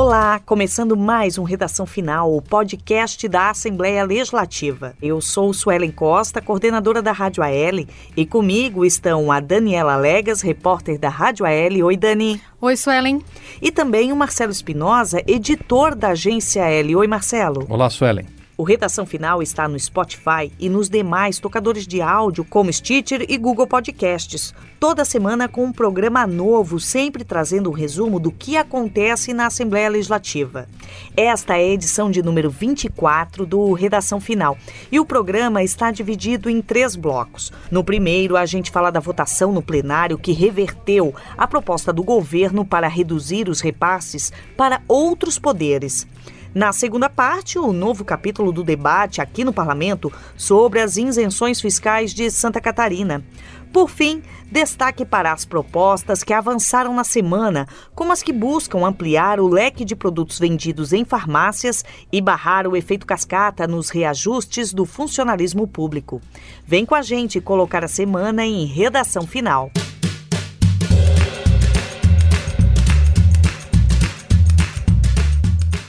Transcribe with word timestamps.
Olá, 0.00 0.38
começando 0.46 0.96
mais 0.96 1.38
um 1.38 1.42
Redação 1.42 1.84
Final, 1.84 2.32
o 2.32 2.40
podcast 2.40 3.26
da 3.26 3.50
Assembleia 3.50 4.04
Legislativa. 4.04 4.94
Eu 5.02 5.20
sou 5.20 5.52
Suelen 5.52 5.90
Costa, 5.90 6.40
coordenadora 6.40 7.02
da 7.02 7.10
Rádio 7.10 7.42
AL, 7.42 7.84
e 8.16 8.24
comigo 8.24 8.84
estão 8.84 9.32
a 9.32 9.40
Daniela 9.40 9.96
Legas, 9.96 10.40
repórter 10.40 11.00
da 11.00 11.08
Rádio 11.08 11.44
AL. 11.44 11.84
Oi, 11.86 11.96
Dani. 11.96 12.40
Oi, 12.60 12.76
Suelen. 12.76 13.20
E 13.60 13.72
também 13.72 14.12
o 14.12 14.16
Marcelo 14.16 14.52
Espinosa, 14.52 15.20
editor 15.26 15.96
da 15.96 16.10
agência 16.10 16.62
AL. 16.62 17.00
Oi, 17.00 17.08
Marcelo. 17.08 17.66
Olá, 17.68 17.90
Suelen. 17.90 18.37
O 18.60 18.64
Redação 18.64 19.06
Final 19.06 19.40
está 19.40 19.68
no 19.68 19.78
Spotify 19.78 20.50
e 20.58 20.68
nos 20.68 20.90
demais 20.90 21.38
tocadores 21.38 21.86
de 21.86 22.02
áudio 22.02 22.44
como 22.44 22.72
Stitcher 22.72 23.24
e 23.28 23.38
Google 23.38 23.68
Podcasts. 23.68 24.52
Toda 24.80 25.04
semana 25.04 25.46
com 25.46 25.64
um 25.64 25.72
programa 25.72 26.26
novo, 26.26 26.80
sempre 26.80 27.22
trazendo 27.22 27.70
um 27.70 27.72
resumo 27.72 28.18
do 28.18 28.32
que 28.32 28.56
acontece 28.56 29.32
na 29.32 29.46
Assembleia 29.46 29.88
Legislativa. 29.88 30.68
Esta 31.16 31.56
é 31.56 31.60
a 31.60 31.72
edição 31.72 32.10
de 32.10 32.20
número 32.20 32.50
24 32.50 33.46
do 33.46 33.72
Redação 33.74 34.20
Final 34.20 34.58
e 34.90 34.98
o 34.98 35.06
programa 35.06 35.62
está 35.62 35.92
dividido 35.92 36.50
em 36.50 36.60
três 36.60 36.96
blocos. 36.96 37.52
No 37.70 37.84
primeiro, 37.84 38.36
a 38.36 38.44
gente 38.44 38.72
fala 38.72 38.90
da 38.90 38.98
votação 38.98 39.52
no 39.52 39.62
plenário 39.62 40.18
que 40.18 40.32
reverteu 40.32 41.14
a 41.36 41.46
proposta 41.46 41.92
do 41.92 42.02
governo 42.02 42.64
para 42.64 42.88
reduzir 42.88 43.48
os 43.48 43.60
repasses 43.60 44.32
para 44.56 44.82
outros 44.88 45.38
poderes. 45.38 46.08
Na 46.54 46.72
segunda 46.72 47.10
parte, 47.10 47.58
o 47.58 47.72
novo 47.72 48.04
capítulo 48.04 48.50
do 48.52 48.64
debate 48.64 49.20
aqui 49.20 49.44
no 49.44 49.52
parlamento 49.52 50.10
sobre 50.36 50.80
as 50.80 50.96
isenções 50.96 51.60
fiscais 51.60 52.14
de 52.14 52.30
Santa 52.30 52.60
Catarina. 52.60 53.22
Por 53.70 53.90
fim, 53.90 54.22
destaque 54.50 55.04
para 55.04 55.30
as 55.30 55.44
propostas 55.44 56.24
que 56.24 56.32
avançaram 56.32 56.94
na 56.94 57.04
semana, 57.04 57.68
como 57.94 58.12
as 58.12 58.22
que 58.22 58.32
buscam 58.32 58.86
ampliar 58.86 59.38
o 59.38 59.46
leque 59.46 59.84
de 59.84 59.94
produtos 59.94 60.38
vendidos 60.38 60.94
em 60.94 61.04
farmácias 61.04 61.84
e 62.10 62.18
barrar 62.20 62.66
o 62.66 62.74
efeito 62.74 63.06
cascata 63.06 63.66
nos 63.66 63.90
reajustes 63.90 64.72
do 64.72 64.86
funcionalismo 64.86 65.66
público. 65.66 66.20
Vem 66.64 66.86
com 66.86 66.94
a 66.94 67.02
gente 67.02 67.42
colocar 67.42 67.84
a 67.84 67.88
semana 67.88 68.44
em 68.44 68.64
redação 68.64 69.26
final. 69.26 69.70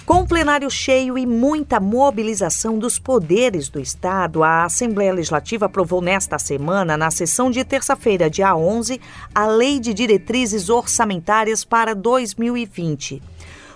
Com 0.09 0.21
o 0.21 0.27
plenário 0.27 0.71
cheio 0.71 1.19
e 1.19 1.25
muita 1.27 1.79
mobilização 1.79 2.79
dos 2.79 2.97
poderes 2.97 3.69
do 3.69 3.79
Estado, 3.79 4.41
a 4.41 4.63
Assembleia 4.63 5.13
Legislativa 5.13 5.67
aprovou 5.67 6.01
nesta 6.01 6.39
semana, 6.39 6.97
na 6.97 7.11
sessão 7.11 7.51
de 7.51 7.63
terça-feira, 7.63 8.27
dia 8.27 8.55
11, 8.55 8.99
a 9.35 9.45
Lei 9.45 9.79
de 9.79 9.93
Diretrizes 9.93 10.67
Orçamentárias 10.67 11.63
para 11.63 11.93
2020. 11.93 13.21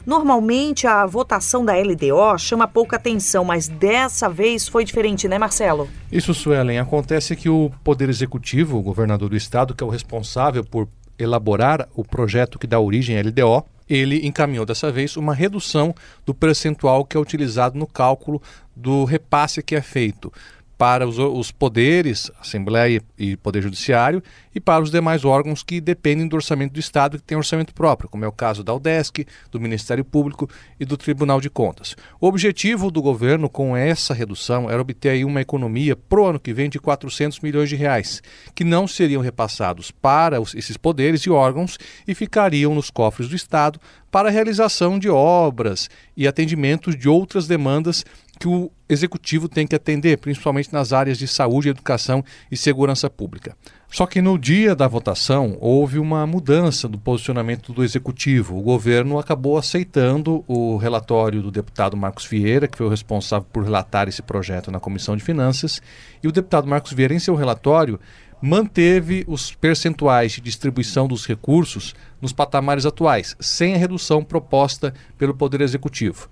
Normalmente 0.08 0.88
a 0.88 1.06
votação 1.06 1.64
da 1.64 1.74
LDO 1.76 2.36
chama 2.40 2.68
pouca 2.68 2.96
atenção, 2.96 3.46
mas 3.46 3.68
dessa 3.68 4.28
vez 4.28 4.68
foi 4.68 4.84
diferente, 4.84 5.28
né, 5.28 5.38
Marcelo? 5.38 5.88
Isso, 6.12 6.34
Suelen. 6.34 6.80
Acontece 6.80 7.36
que 7.36 7.48
o 7.48 7.70
Poder 7.84 8.10
Executivo, 8.10 8.80
o 8.80 8.82
governador 8.82 9.30
do 9.30 9.38
Estado, 9.38 9.76
que 9.76 9.84
é 9.84 9.86
o 9.86 9.92
responsável 9.92 10.64
por 10.64 10.88
elaborar 11.20 11.88
o 11.94 12.04
projeto 12.04 12.58
que 12.58 12.66
dá 12.66 12.80
origem 12.80 13.20
à 13.20 13.22
LDO, 13.22 13.64
ele 13.90 14.26
encaminhou 14.26 14.66
dessa 14.66 14.92
vez 14.92 15.18
uma 15.18 15.34
redução 15.34 15.94
do 16.26 16.34
percentual 16.34 17.06
que 17.06 17.18
é 17.18 17.20
utilizado 17.20 17.78
no 17.78 17.88
cálculo 17.88 18.42
do 18.76 19.04
repasse 19.04 19.62
que 19.62 19.76
é 19.76 19.82
feito 19.82 20.32
para 20.78 21.08
os, 21.08 21.18
os, 21.18 21.52
poderes, 21.52 22.32
Assembleia 22.40 23.02
e 23.18 23.38
Poder 23.38 23.62
Judiciário, 23.62 24.22
e 24.54 24.60
para 24.60 24.84
os 24.84 24.92
demais 24.92 25.24
órgãos 25.24 25.64
que 25.64 25.80
dependem 25.80 26.28
do 26.28 26.36
orçamento 26.36 26.74
do 26.74 26.80
Estado, 26.80 27.18
que 27.18 27.24
tem 27.24 27.38
orçamento 27.38 27.74
próprio, 27.74 28.10
como 28.10 28.26
é 28.26 28.28
o 28.28 28.32
caso 28.32 28.64
da 28.64 28.74
UDESC, 28.74 29.26
do 29.52 29.60
Ministério 29.60 30.04
Público 30.04 30.50
e 30.80 30.86
do 30.86 30.98
Tribunal 30.98 31.40
de 31.40 31.50
Contas. 31.50 31.96
O 32.20 32.28
objetivo 32.28 32.92
do 32.92 33.02
governo 33.02 33.50
com 33.50 33.76
essa 33.76 34.14
redução 34.14 34.70
era 34.70 34.82
obter 34.82 35.10
aí 35.10 35.26
uma 35.26 35.42
economia 35.42 35.96
para 35.96 36.22
o 36.22 36.26
ano 36.26 36.40
que 36.40 36.54
vem 36.54 36.70
de 36.70 36.80
400 36.80 37.40
milhões 37.40 37.70
de 37.70 37.76
reais, 37.76 38.22
que 38.54 38.64
não 38.64 38.88
seriam 38.88 39.22
repassados 39.22 39.92
para 39.92 40.42
os, 40.42 40.54
esses 40.56 40.78
poderes 40.78 41.22
e 41.22 41.30
órgãos 41.30 41.78
e 42.08 42.14
ficariam 42.14 42.76
nos 42.76 42.90
cofres 42.90 43.30
do 43.30 43.36
Estado 43.36 43.80
para 44.12 44.30
a 44.30 44.32
realização 44.32 45.00
de 45.00 45.10
obras 45.10 45.90
e 46.16 46.28
atendimentos 46.28 46.96
de 46.96 47.10
outras 47.10 47.48
demandas 47.48 48.06
que 48.44 48.48
o 48.50 48.70
executivo 48.90 49.48
tem 49.48 49.66
que 49.66 49.74
atender, 49.74 50.18
principalmente 50.18 50.74
nas 50.74 50.92
áreas 50.92 51.18
de 51.18 51.30
saúde, 51.30 51.70
educação 51.70 52.22
e 52.52 52.58
segurança 52.58 53.10
pública. 53.10 53.56
Só 53.90 54.06
que 54.06 54.22
no 54.22 54.38
dia 54.38 54.76
da 54.76 54.86
votação 54.86 55.58
houve 55.62 55.98
uma 55.98 56.28
mudança 56.28 56.90
do 56.90 56.98
posicionamento 56.98 57.72
do 57.72 57.86
executivo. 57.86 58.58
O 58.58 58.62
governo 58.62 59.18
acabou 59.18 59.58
aceitando 59.58 60.44
o 60.46 60.76
relatório 60.76 61.42
do 61.42 61.50
deputado 61.50 61.96
Marcos 61.96 62.26
Vieira, 62.26 62.68
que 62.68 62.78
foi 62.78 62.86
o 62.88 62.90
responsável 62.90 63.48
por 63.50 63.64
relatar 63.64 64.10
esse 64.10 64.22
projeto 64.22 64.70
na 64.70 64.80
Comissão 64.80 65.16
de 65.16 65.24
Finanças, 65.24 65.82
e 66.22 66.28
o 66.28 66.32
deputado 66.32 66.68
Marcos 66.68 66.92
Vieira, 66.92 67.14
em 67.14 67.20
seu 67.20 67.36
relatório, 67.36 67.98
manteve 68.42 69.24
os 69.26 69.56
percentuais 69.56 70.34
de 70.34 70.42
distribuição 70.42 71.08
dos 71.08 71.26
recursos 71.26 71.96
nos 72.22 72.34
patamares 72.34 72.86
atuais, 72.86 73.38
sem 73.40 73.74
a 73.74 73.78
redução 73.78 74.22
proposta 74.22 74.94
pelo 75.18 75.34
Poder 75.34 75.62
Executivo. 75.62 76.28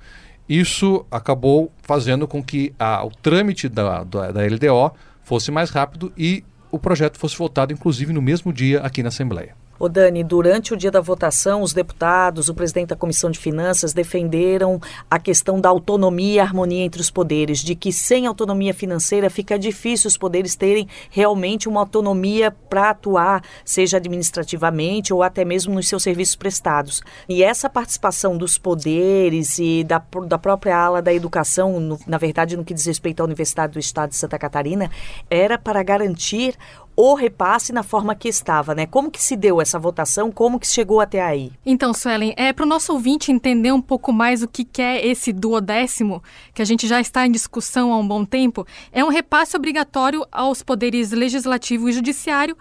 Isso 0.48 1.06
acabou 1.10 1.72
fazendo 1.82 2.28
com 2.28 2.44
que 2.44 2.74
a, 2.78 3.06
o 3.06 3.10
trâmite 3.10 3.70
da, 3.70 4.04
da, 4.04 4.32
da 4.32 4.42
LDO 4.42 4.96
fosse 5.24 5.52
mais 5.52 5.70
rápido 5.70 6.12
e 6.18 6.44
o 6.72 6.80
projeto 6.80 7.18
fosse 7.18 7.38
votado, 7.38 7.74
inclusive, 7.74 8.14
no 8.14 8.22
mesmo 8.22 8.52
dia 8.52 8.80
aqui 8.82 9.04
na 9.04 9.10
Assembleia. 9.10 9.61
O 9.82 9.90
Dani, 9.90 10.24
durante 10.24 10.76
o 10.76 10.78
dia 10.78 10.92
da 10.92 11.02
votação, 11.02 11.64
os 11.64 11.74
deputados, 11.74 12.50
o 12.50 12.54
presidente 12.54 12.90
da 12.90 12.96
Comissão 12.96 13.32
de 13.32 13.40
Finanças 13.40 13.94
defenderam 13.94 14.80
a 15.10 15.18
questão 15.18 15.60
da 15.60 15.70
autonomia 15.70 16.36
e 16.36 16.40
harmonia 16.40 16.84
entre 16.84 17.02
os 17.02 17.10
poderes, 17.10 17.64
de 17.64 17.74
que 17.74 17.92
sem 17.92 18.28
autonomia 18.28 18.76
financeira 18.76 19.28
fica 19.28 19.58
difícil 19.58 20.08
os 20.08 20.16
poderes 20.16 20.54
terem 20.54 20.88
realmente 21.10 21.68
uma 21.68 21.80
autonomia 21.80 22.52
para 22.70 22.92
atuar, 22.92 23.44
seja 23.66 23.98
administrativamente 23.98 25.12
ou 25.16 25.24
até 25.24 25.44
mesmo 25.44 25.74
nos 25.74 25.88
seus 25.88 26.04
serviços 26.04 26.36
prestados. 26.36 27.02
E 27.28 27.42
essa 27.42 27.68
participação 27.68 28.38
dos 28.38 28.60
poderes 28.60 29.58
e 29.58 29.84
da, 29.84 30.00
da 30.28 30.38
própria 30.38 30.78
ala 30.78 31.02
da 31.02 31.12
educação, 31.12 31.80
no, 31.80 32.00
na 32.06 32.20
verdade, 32.20 32.56
no 32.56 32.64
que 32.64 32.76
diz 32.76 32.86
respeito 32.86 33.22
à 33.22 33.24
Universidade 33.26 33.74
do 33.74 33.80
Estado 33.80 34.12
de 34.12 34.18
Santa 34.18 34.38
Catarina, 34.38 34.92
era 35.28 35.58
para 35.58 35.82
garantir 35.82 36.56
o 37.04 37.16
repasse 37.16 37.74
na 37.74 37.82
forma 37.82 38.14
que 38.14 38.30
estava, 38.30 38.76
né? 38.76 38.86
Como 38.86 39.10
que 39.10 39.20
se 39.24 39.36
deu 39.36 39.60
essa 39.60 39.80
votação? 39.80 40.32
Como 40.32 40.60
que 40.60 40.68
chegou 40.68 41.02
até 41.02 41.20
aí? 41.20 41.52
Então, 41.66 41.96
Suelen, 41.96 42.32
é 42.38 42.54
para 42.54 42.64
o 42.64 42.68
nosso 42.68 42.94
ouvinte 42.94 43.32
entender 43.32 43.72
um 43.72 43.82
pouco 43.82 44.14
mais 44.14 44.44
o 44.44 44.48
que, 44.48 44.64
que 44.64 44.84
é 44.84 45.04
esse 45.08 45.34
duodécimo, 45.34 46.22
que 46.54 46.62
a 46.62 46.66
gente 46.66 46.88
já 46.88 47.02
está 47.02 47.26
em 47.26 47.32
discussão 47.32 47.92
há 47.92 47.98
um 47.98 48.08
bom 48.08 48.24
tempo, 48.24 48.68
é 48.92 49.04
um 49.04 49.10
repasse 49.10 49.58
obrigatório 49.58 50.24
aos 50.32 50.62
poderes 50.62 51.10
legislativo 51.12 51.90
e 51.90 51.92
judiciário 51.92 52.56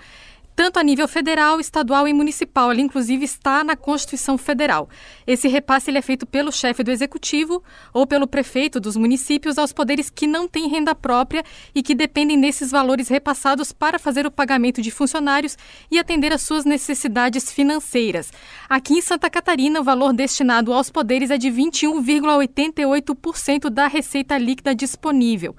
tanto 0.61 0.79
a 0.79 0.83
nível 0.83 1.09
federal, 1.09 1.59
estadual 1.59 2.07
e 2.07 2.13
municipal. 2.13 2.71
Ele, 2.71 2.83
inclusive, 2.83 3.25
está 3.25 3.65
na 3.65 3.75
Constituição 3.75 4.37
Federal. 4.37 4.91
Esse 5.27 5.49
repasse 5.49 5.91
ele 5.91 5.97
é 5.97 6.03
feito 6.03 6.27
pelo 6.27 6.53
chefe 6.53 6.83
do 6.83 6.91
executivo 6.91 7.65
ou 7.95 8.07
pelo 8.07 8.27
prefeito 8.27 8.79
dos 8.79 8.95
municípios 8.95 9.57
aos 9.57 9.73
poderes 9.73 10.11
que 10.11 10.27
não 10.27 10.47
têm 10.47 10.69
renda 10.69 10.95
própria 10.95 11.43
e 11.75 11.83
que 11.83 11.95
dependem 11.95 12.39
desses 12.39 12.71
valores 12.71 13.09
repassados 13.09 13.73
para 13.73 13.99
fazer 13.99 14.27
o 14.27 14.31
pagamento 14.31 14.83
de 14.83 14.91
funcionários 14.91 15.57
e 15.91 15.99
atender 15.99 16.31
às 16.31 16.43
suas 16.43 16.67
necessidades 16.67 17.51
financeiras. 17.51 18.31
Aqui 18.69 18.99
em 18.99 19.01
Santa 19.01 19.31
Catarina, 19.31 19.81
o 19.81 19.85
valor 19.85 20.13
destinado 20.13 20.75
aos 20.75 20.91
poderes 20.91 21.31
é 21.31 21.39
de 21.39 21.49
21,88% 21.49 23.71
da 23.71 23.87
receita 23.87 24.37
líquida 24.37 24.75
disponível. 24.75 25.57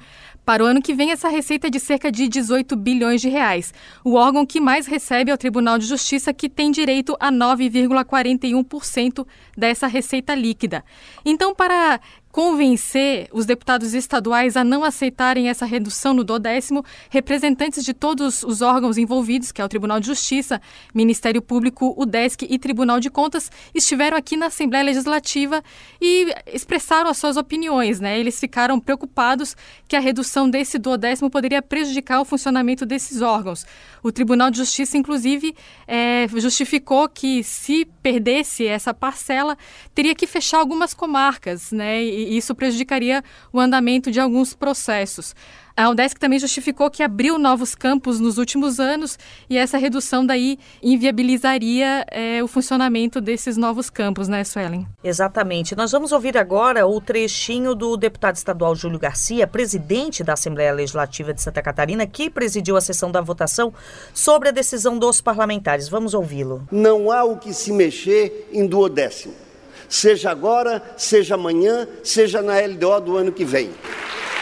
Para 0.52 0.66
o 0.66 0.68
ano 0.68 0.82
que 0.82 0.94
vem, 0.94 1.12
essa 1.12 1.30
receita 1.30 1.68
é 1.68 1.70
de 1.70 1.80
cerca 1.80 2.12
de 2.12 2.28
18 2.28 2.76
bilhões 2.76 3.22
de 3.22 3.30
reais. 3.30 3.74
O 4.04 4.16
órgão 4.16 4.46
que 4.46 4.60
mais 4.60 4.86
recebe 4.86 5.32
é 5.32 5.34
o 5.34 5.38
Tribunal 5.38 5.78
de 5.78 5.86
Justiça, 5.86 6.34
que 6.34 6.50
tem 6.50 6.72
direito 6.72 7.16
a 7.22 7.32
9,41% 7.32 9.26
dessa 9.58 9.88
receita 9.88 10.36
líquida. 10.36 10.84
Então, 11.24 11.56
para 11.56 12.02
convencer 12.32 13.28
os 13.32 13.46
deputados 13.46 13.94
estaduais 13.94 14.56
a 14.56 14.64
não 14.64 14.84
aceitarem 14.84 15.50
essa 15.50 15.66
redução 15.66 16.14
no 16.14 16.24
décimo, 16.40 16.84
representantes 17.10 17.84
de 17.84 17.94
todos 17.94 18.44
os 18.44 18.62
órgãos 18.62 18.98
envolvidos, 18.98 19.52
que 19.52 19.62
é 19.62 19.66
o 19.66 19.70
Tribunal 19.70 20.00
de 20.00 20.08
Justiça, 20.08 20.62
Ministério 20.94 21.42
Público, 21.42 21.94
o 21.98 22.06
DESC 22.06 22.48
e 22.50 22.58
Tribunal 22.58 23.00
de 23.00 23.10
Contas, 23.10 23.52
estiveram 23.74 24.16
aqui 24.16 24.38
na 24.38 24.48
Assembleia 24.48 24.86
Legislativa 24.86 25.64
e 26.02 26.34
expressaram 26.48 27.10
as 27.10 27.18
suas 27.18 27.38
opiniões. 27.38 28.00
Né? 28.00 28.20
Eles 28.20 28.40
ficaram 28.40 28.80
preocupados 28.80 29.56
que 29.88 29.96
a 29.96 30.00
redução 30.00 30.50
desse 30.50 30.78
duodécimo 30.78 31.30
poderia 31.30 31.62
prejudicar 31.62 32.22
o 32.22 32.26
funcionamento 32.26 32.86
desses 32.86 33.22
órgãos. 33.22 33.66
O 34.02 34.12
Tribunal 34.12 34.50
de 34.50 34.58
Justiça, 34.58 34.98
inclusive, 34.98 35.56
é, 35.88 36.28
justificou 36.38 37.08
que 37.08 37.44
se 37.44 37.86
perdesse 38.02 38.66
essa 38.66 38.94
parcela, 38.94 39.58
teria 39.94 40.16
que 40.16 40.26
fechar 40.26 40.60
algumas 40.60 40.94
comarcas, 40.94 41.72
né? 41.72 42.02
Isso 42.24 42.56
prejudicaria 42.56 43.24
o 43.52 43.60
andamento 43.60 44.12
de 44.12 44.20
alguns 44.20 44.54
processos. 44.54 45.36
A 45.76 45.90
UDESC 45.90 46.20
também 46.20 46.38
justificou 46.38 46.92
que 46.92 47.02
abriu 47.02 47.40
novos 47.40 47.74
campos 47.74 48.20
nos 48.20 48.38
últimos 48.38 48.80
anos 48.80 49.18
e 49.50 49.58
essa 49.58 49.78
redução 49.78 50.26
daí 50.26 50.60
inviabilizaria 50.84 52.06
é, 52.12 52.44
o 52.44 52.48
funcionamento 52.48 53.22
desses 53.22 53.58
novos 53.58 53.90
campos, 53.90 54.28
né, 54.28 54.44
Suelen? 54.44 54.86
Exatamente. 55.04 55.76
Nós 55.76 55.92
vamos 55.92 56.12
ouvir 56.12 56.38
agora 56.38 56.86
o 56.86 57.00
trechinho 57.00 57.74
do 57.74 57.96
deputado 57.96 58.36
estadual 58.36 58.76
Júlio 58.76 59.00
Garcia, 59.00 59.48
presidente 59.48 60.24
da 60.24 60.34
Assembleia 60.34 60.74
Legislativa 60.74 61.34
de 61.34 61.42
Santa 61.42 61.62
Catarina, 61.62 62.06
que 62.06 62.30
presidiu 62.30 62.76
a 62.76 62.82
sessão 62.82 63.12
da 63.12 63.22
votação 63.22 63.74
sobre 64.14 64.50
a 64.50 64.52
decisão 64.52 64.98
dos 64.98 65.22
parlamentares. 65.22 65.88
Vamos 65.88 66.14
ouvi-lo. 66.14 66.68
Não 66.72 67.12
há 67.12 67.24
o 67.24 67.38
que 67.38 67.54
se 67.54 67.72
mexer 67.72 68.50
em 68.52 68.68
duodécimo. 68.68 69.51
Seja 69.92 70.32
agora, 70.32 70.82
seja 70.96 71.36
amanhã, 71.36 71.86
seja 72.02 72.42
na 72.42 72.58
LDO 72.58 73.02
do 73.02 73.18
ano 73.18 73.30
que 73.30 73.44
vem. 73.44 73.72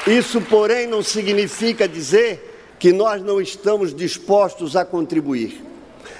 Isso, 0.05 0.39
porém, 0.41 0.85
não 0.85 1.01
significa 1.01 1.87
dizer 1.87 2.75
que 2.77 2.93
nós 2.93 3.19
não 3.23 3.41
estamos 3.41 3.91
dispostos 3.91 4.75
a 4.75 4.85
contribuir. 4.85 5.65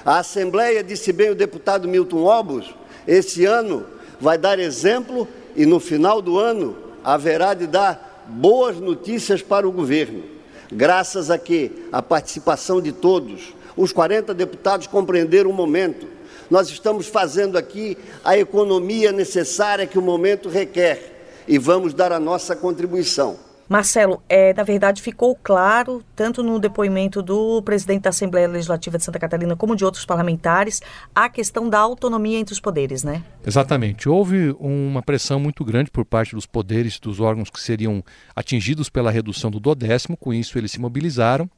A 0.04 0.18
Assembleia, 0.18 0.82
disse 0.82 1.12
bem 1.12 1.30
o 1.30 1.36
deputado 1.36 1.86
Milton 1.86 2.24
Obos, 2.24 2.74
esse 3.06 3.44
ano 3.44 3.86
vai 4.20 4.36
dar 4.36 4.58
exemplo 4.58 5.28
e 5.54 5.64
no 5.64 5.78
final 5.78 6.20
do 6.20 6.36
ano 6.36 6.76
haverá 7.04 7.54
de 7.54 7.68
dar 7.68 8.26
boas 8.26 8.80
notícias 8.80 9.40
para 9.40 9.66
o 9.66 9.70
governo. 9.70 10.24
Graças 10.72 11.30
a 11.30 11.38
que 11.38 11.70
a 11.92 12.02
participação 12.02 12.82
de 12.82 12.90
todos, 12.90 13.54
os 13.76 13.92
40 13.92 14.34
deputados 14.34 14.88
compreenderam 14.88 15.50
o 15.50 15.54
momento. 15.54 16.18
Nós 16.50 16.68
estamos 16.68 17.06
fazendo 17.06 17.56
aqui 17.56 17.96
a 18.24 18.36
economia 18.36 19.12
necessária 19.12 19.86
que 19.86 19.98
o 19.98 20.02
momento 20.02 20.48
requer 20.48 21.44
e 21.46 21.58
vamos 21.58 21.94
dar 21.94 22.10
a 22.10 22.18
nossa 22.18 22.56
contribuição. 22.56 23.38
Marcelo, 23.68 24.20
é, 24.28 24.52
na 24.52 24.64
verdade 24.64 25.00
ficou 25.00 25.38
claro, 25.40 26.02
tanto 26.16 26.42
no 26.42 26.58
depoimento 26.58 27.22
do 27.22 27.62
presidente 27.62 28.02
da 28.02 28.10
Assembleia 28.10 28.48
Legislativa 28.48 28.98
de 28.98 29.04
Santa 29.04 29.20
Catarina 29.20 29.54
como 29.54 29.76
de 29.76 29.84
outros 29.84 30.04
parlamentares, 30.04 30.80
a 31.14 31.28
questão 31.28 31.68
da 31.68 31.78
autonomia 31.78 32.36
entre 32.36 32.52
os 32.52 32.58
poderes, 32.58 33.04
né? 33.04 33.22
Exatamente. 33.46 34.08
Houve 34.08 34.56
uma 34.58 35.02
pressão 35.02 35.38
muito 35.38 35.64
grande 35.64 35.88
por 35.88 36.04
parte 36.04 36.34
dos 36.34 36.46
poderes, 36.46 36.98
dos 36.98 37.20
órgãos 37.20 37.48
que 37.48 37.60
seriam 37.60 38.02
atingidos 38.34 38.90
pela 38.90 39.12
redução 39.12 39.52
do 39.52 39.60
décimo, 39.72 40.16
com 40.16 40.34
isso 40.34 40.58
eles 40.58 40.72
se 40.72 40.80
mobilizaram 40.80 41.48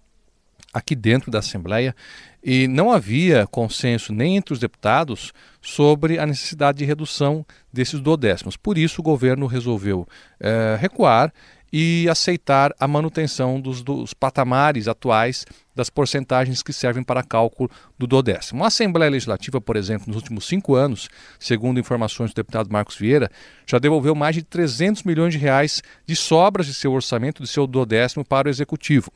aqui 0.72 0.94
dentro 0.94 1.30
da 1.30 1.38
Assembleia 1.38 1.94
e 2.42 2.66
não 2.66 2.90
havia 2.90 3.46
consenso 3.46 4.12
nem 4.12 4.36
entre 4.36 4.52
os 4.52 4.58
deputados 4.58 5.32
sobre 5.60 6.18
a 6.18 6.26
necessidade 6.26 6.78
de 6.78 6.84
redução 6.84 7.46
desses 7.72 8.00
duodécimos. 8.00 8.56
Por 8.56 8.76
isso, 8.76 9.00
o 9.00 9.04
governo 9.04 9.46
resolveu 9.46 10.06
é, 10.40 10.76
recuar 10.78 11.32
e 11.72 12.06
aceitar 12.08 12.74
a 12.78 12.86
manutenção 12.86 13.58
dos, 13.58 13.82
dos, 13.82 14.12
patamares 14.12 14.86
atuais 14.86 15.46
das 15.74 15.88
porcentagens 15.88 16.62
que 16.62 16.70
servem 16.70 17.02
para 17.02 17.22
cálculo 17.22 17.70
do 17.98 18.06
dodécimo. 18.06 18.62
A 18.62 18.66
Assembleia 18.66 19.10
Legislativa, 19.10 19.58
por 19.58 19.74
exemplo, 19.74 20.06
nos 20.08 20.16
últimos 20.16 20.46
cinco 20.46 20.74
anos, 20.74 21.08
segundo 21.40 21.80
informações 21.80 22.30
do 22.30 22.34
deputado 22.34 22.70
Marcos 22.70 22.96
Vieira, 22.96 23.30
já 23.66 23.78
devolveu 23.78 24.14
mais 24.14 24.34
de 24.34 24.42
300 24.42 25.02
milhões 25.04 25.32
de 25.32 25.38
reais 25.38 25.82
de 26.06 26.14
sobras 26.14 26.66
de 26.66 26.74
seu 26.74 26.92
orçamento, 26.92 27.42
de 27.42 27.48
seu 27.48 27.66
dodécimo 27.66 28.22
para 28.22 28.48
o 28.48 28.50
Executivo. 28.50 29.10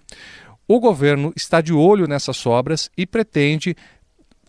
O 0.68 0.80
governo 0.80 1.32
está 1.36 1.60
de 1.60 1.72
olho 1.72 2.06
nessas 2.08 2.36
sobras 2.36 2.90
e 2.96 3.06
pretende 3.06 3.76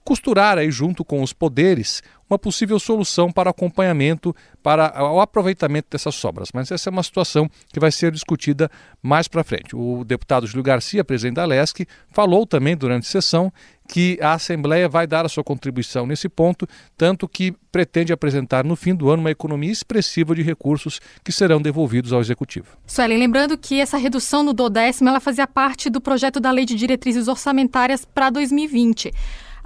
costurar 0.03 0.57
aí 0.57 0.71
junto 0.71 1.03
com 1.03 1.21
os 1.21 1.33
poderes 1.33 2.01
uma 2.29 2.37
possível 2.37 2.79
solução 2.79 3.31
para 3.31 3.49
acompanhamento, 3.49 4.35
para 4.61 5.11
o 5.11 5.21
aproveitamento 5.21 5.87
dessas 5.91 6.15
sobras. 6.15 6.49
Mas 6.53 6.71
essa 6.71 6.89
é 6.89 6.91
uma 6.91 7.03
situação 7.03 7.49
que 7.71 7.79
vai 7.79 7.91
ser 7.91 8.11
discutida 8.11 8.69
mais 9.01 9.27
para 9.27 9.43
frente. 9.43 9.75
O 9.75 10.03
deputado 10.03 10.45
Júlio 10.45 10.63
Garcia, 10.63 11.03
presidente 11.03 11.35
da 11.35 11.45
LESC, 11.45 11.87
falou 12.11 12.45
também 12.45 12.75
durante 12.75 13.07
a 13.07 13.09
sessão 13.09 13.51
que 13.87 14.19
a 14.21 14.33
Assembleia 14.33 14.89
vai 14.89 15.07
dar 15.07 15.25
a 15.25 15.29
sua 15.29 15.43
contribuição 15.43 16.05
nesse 16.05 16.27
ponto, 16.27 16.67
tanto 16.97 17.27
que 17.27 17.53
pretende 17.71 18.11
apresentar 18.11 18.65
no 18.65 18.75
fim 18.75 18.93
do 18.93 19.09
ano 19.09 19.21
uma 19.21 19.31
economia 19.31 19.71
expressiva 19.71 20.35
de 20.35 20.41
recursos 20.41 20.99
que 21.23 21.31
serão 21.31 21.61
devolvidos 21.61 22.11
ao 22.11 22.19
Executivo. 22.19 22.67
Suelen, 22.85 23.17
lembrando 23.17 23.57
que 23.57 23.79
essa 23.79 23.97
redução 23.97 24.43
no 24.43 24.53
décimo 24.69 25.07
ela 25.09 25.21
fazia 25.21 25.47
parte 25.47 25.89
do 25.89 26.01
projeto 26.01 26.39
da 26.39 26.51
Lei 26.51 26.65
de 26.65 26.75
Diretrizes 26.75 27.29
Orçamentárias 27.29 28.03
para 28.03 28.29
2020. 28.29 29.13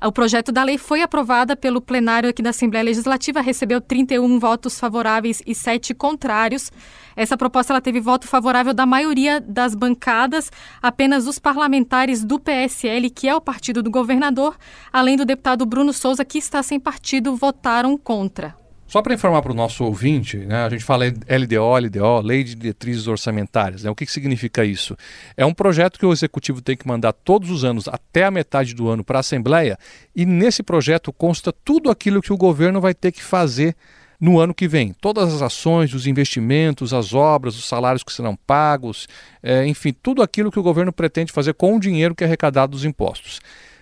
O 0.03 0.11
projeto 0.11 0.51
da 0.51 0.63
lei 0.63 0.79
foi 0.79 1.03
aprovado 1.03 1.55
pelo 1.55 1.79
plenário 1.79 2.27
aqui 2.27 2.41
da 2.41 2.49
Assembleia 2.49 2.83
Legislativa, 2.83 3.39
recebeu 3.39 3.79
31 3.79 4.39
votos 4.39 4.79
favoráveis 4.79 5.43
e 5.45 5.53
7 5.53 5.93
contrários. 5.93 6.71
Essa 7.15 7.37
proposta 7.37 7.71
ela 7.71 7.81
teve 7.81 7.99
voto 7.99 8.27
favorável 8.27 8.73
da 8.73 8.83
maioria 8.83 9.39
das 9.39 9.75
bancadas, 9.75 10.51
apenas 10.81 11.27
os 11.27 11.37
parlamentares 11.37 12.25
do 12.25 12.39
PSL, 12.39 13.11
que 13.11 13.27
é 13.27 13.35
o 13.35 13.41
partido 13.41 13.83
do 13.83 13.91
governador, 13.91 14.57
além 14.91 15.15
do 15.15 15.23
deputado 15.23 15.67
Bruno 15.67 15.93
Souza, 15.93 16.25
que 16.25 16.39
está 16.39 16.63
sem 16.63 16.79
partido, 16.79 17.35
votaram 17.35 17.95
contra. 17.95 18.60
Só 18.91 19.01
para 19.01 19.13
informar 19.13 19.41
para 19.41 19.53
o 19.53 19.55
nosso 19.55 19.85
ouvinte, 19.85 20.35
né, 20.35 20.65
a 20.65 20.69
gente 20.69 20.83
fala 20.83 21.05
LDO, 21.05 21.77
LDO, 21.77 22.19
Lei 22.21 22.43
de 22.43 22.55
Diretrizes 22.55 23.07
Orçamentárias. 23.07 23.83
Né, 23.83 23.89
o 23.89 23.95
que, 23.95 24.05
que 24.05 24.11
significa 24.11 24.65
isso? 24.65 24.97
É 25.37 25.45
um 25.45 25.53
projeto 25.53 25.97
que 25.97 26.05
o 26.05 26.11
Executivo 26.11 26.61
tem 26.61 26.75
que 26.75 26.85
mandar 26.85 27.13
todos 27.13 27.49
os 27.49 27.63
anos, 27.63 27.87
até 27.87 28.25
a 28.25 28.29
metade 28.29 28.75
do 28.75 28.89
ano, 28.89 29.01
para 29.01 29.19
a 29.19 29.21
Assembleia, 29.21 29.79
e 30.13 30.25
nesse 30.25 30.61
projeto 30.61 31.13
consta 31.13 31.53
tudo 31.53 31.89
aquilo 31.89 32.21
que 32.21 32.33
o 32.33 32.37
governo 32.37 32.81
vai 32.81 32.93
ter 32.93 33.13
que 33.13 33.23
fazer 33.23 33.77
no 34.19 34.41
ano 34.41 34.53
que 34.53 34.67
vem. 34.67 34.91
Todas 34.91 35.33
as 35.33 35.41
ações, 35.41 35.93
os 35.93 36.05
investimentos, 36.05 36.93
as 36.93 37.13
obras, 37.13 37.55
os 37.55 37.69
salários 37.69 38.03
que 38.03 38.11
serão 38.11 38.35
pagos, 38.35 39.07
é, 39.41 39.65
enfim, 39.65 39.93
tudo 40.03 40.21
aquilo 40.21 40.51
que 40.51 40.59
o 40.59 40.63
governo 40.63 40.91
pretende 40.91 41.31
fazer 41.31 41.53
com 41.53 41.77
o 41.77 41.79
dinheiro 41.79 42.13
que 42.13 42.25
é 42.25 42.27
arrecadado 42.27 42.73
dos 42.73 42.83
impostos. 42.83 43.39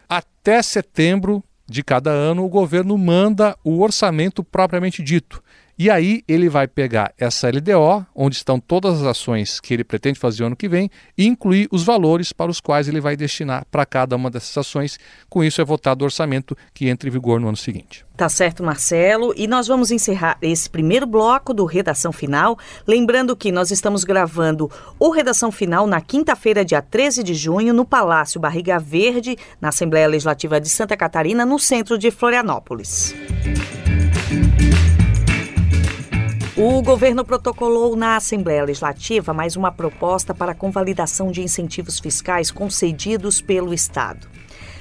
Até 0.07 0.61
setembro 0.61 1.43
de 1.69 1.83
cada 1.83 2.11
ano, 2.11 2.43
o 2.43 2.49
governo 2.49 2.97
manda 2.97 3.55
o 3.63 3.81
orçamento 3.81 4.43
propriamente 4.43 5.03
dito. 5.03 5.41
E 5.81 5.89
aí 5.89 6.23
ele 6.27 6.49
vai 6.49 6.67
pegar 6.67 7.13
essa 7.17 7.47
LDO, 7.47 8.05
onde 8.13 8.35
estão 8.35 8.59
todas 8.59 8.95
as 8.95 9.07
ações 9.07 9.61
que 9.61 9.73
ele 9.73 9.85
pretende 9.85 10.19
fazer 10.19 10.43
ano 10.43 10.53
que 10.53 10.67
vem, 10.67 10.91
e 11.17 11.25
incluir 11.25 11.69
os 11.71 11.83
valores 11.83 12.33
para 12.33 12.51
os 12.51 12.59
quais 12.59 12.89
ele 12.89 12.99
vai 12.99 13.15
destinar 13.15 13.65
para 13.71 13.85
cada 13.85 14.13
uma 14.17 14.29
dessas 14.29 14.57
ações. 14.57 14.99
Com 15.29 15.41
isso 15.41 15.61
é 15.61 15.63
votado 15.63 16.03
o 16.03 16.05
orçamento 16.05 16.53
que 16.73 16.89
entra 16.89 17.07
em 17.07 17.11
vigor 17.13 17.39
no 17.39 17.47
ano 17.47 17.55
seguinte. 17.55 18.05
Tá 18.17 18.27
certo, 18.27 18.61
Marcelo. 18.61 19.33
E 19.37 19.47
nós 19.47 19.67
vamos 19.67 19.89
encerrar 19.89 20.37
esse 20.41 20.69
primeiro 20.69 21.07
bloco 21.07 21.53
do 21.53 21.63
Redação 21.63 22.11
Final. 22.11 22.59
Lembrando 22.85 23.33
que 23.33 23.49
nós 23.49 23.71
estamos 23.71 24.03
gravando 24.03 24.69
o 24.99 25.09
Redação 25.11 25.49
Final 25.49 25.87
na 25.87 26.01
quinta-feira, 26.01 26.65
dia 26.65 26.81
13 26.81 27.23
de 27.23 27.33
junho, 27.33 27.73
no 27.73 27.85
Palácio 27.85 28.37
Barriga 28.37 28.77
Verde, 28.79 29.37
na 29.61 29.69
Assembleia 29.69 30.09
Legislativa 30.09 30.59
de 30.59 30.67
Santa 30.67 30.97
Catarina, 30.97 31.45
no 31.45 31.57
centro 31.57 31.97
de 31.97 32.11
Florianópolis. 32.11 33.15
O 36.61 36.81
governo 36.81 37.23
protocolou 37.23 37.95
na 37.95 38.17
Assembleia 38.17 38.65
Legislativa 38.65 39.33
mais 39.33 39.55
uma 39.55 39.71
proposta 39.71 40.35
para 40.35 40.51
a 40.51 40.55
convalidação 40.55 41.31
de 41.31 41.41
incentivos 41.41 41.99
fiscais 41.99 42.51
concedidos 42.51 43.39
pelo 43.39 43.73
Estado. 43.73 44.27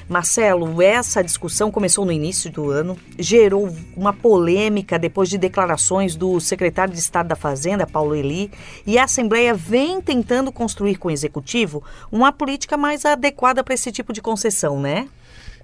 Marcelo, 0.09 0.83
essa 0.83 1.23
discussão 1.23 1.71
começou 1.71 2.05
no 2.05 2.11
início 2.11 2.51
do 2.51 2.69
ano, 2.69 2.99
gerou 3.17 3.73
uma 3.97 4.13
polêmica 4.13 4.99
depois 4.99 5.29
de 5.29 5.39
declarações 5.39 6.17
do 6.17 6.41
secretário 6.41 6.93
de 6.93 6.99
Estado 6.99 7.29
da 7.29 7.37
Fazenda, 7.37 7.87
Paulo 7.87 8.17
Eli, 8.17 8.51
e 8.85 8.99
a 8.99 9.05
Assembleia 9.05 9.55
vem 9.55 10.01
tentando 10.01 10.51
construir 10.51 10.97
com 10.97 11.07
o 11.07 11.13
Executivo 11.13 11.85
uma 12.11 12.33
política 12.33 12.77
mais 12.77 13.05
adequada 13.05 13.63
para 13.63 13.75
esse 13.75 13.93
tipo 13.93 14.13
de 14.13 14.21
concessão, 14.21 14.81
né? 14.81 15.09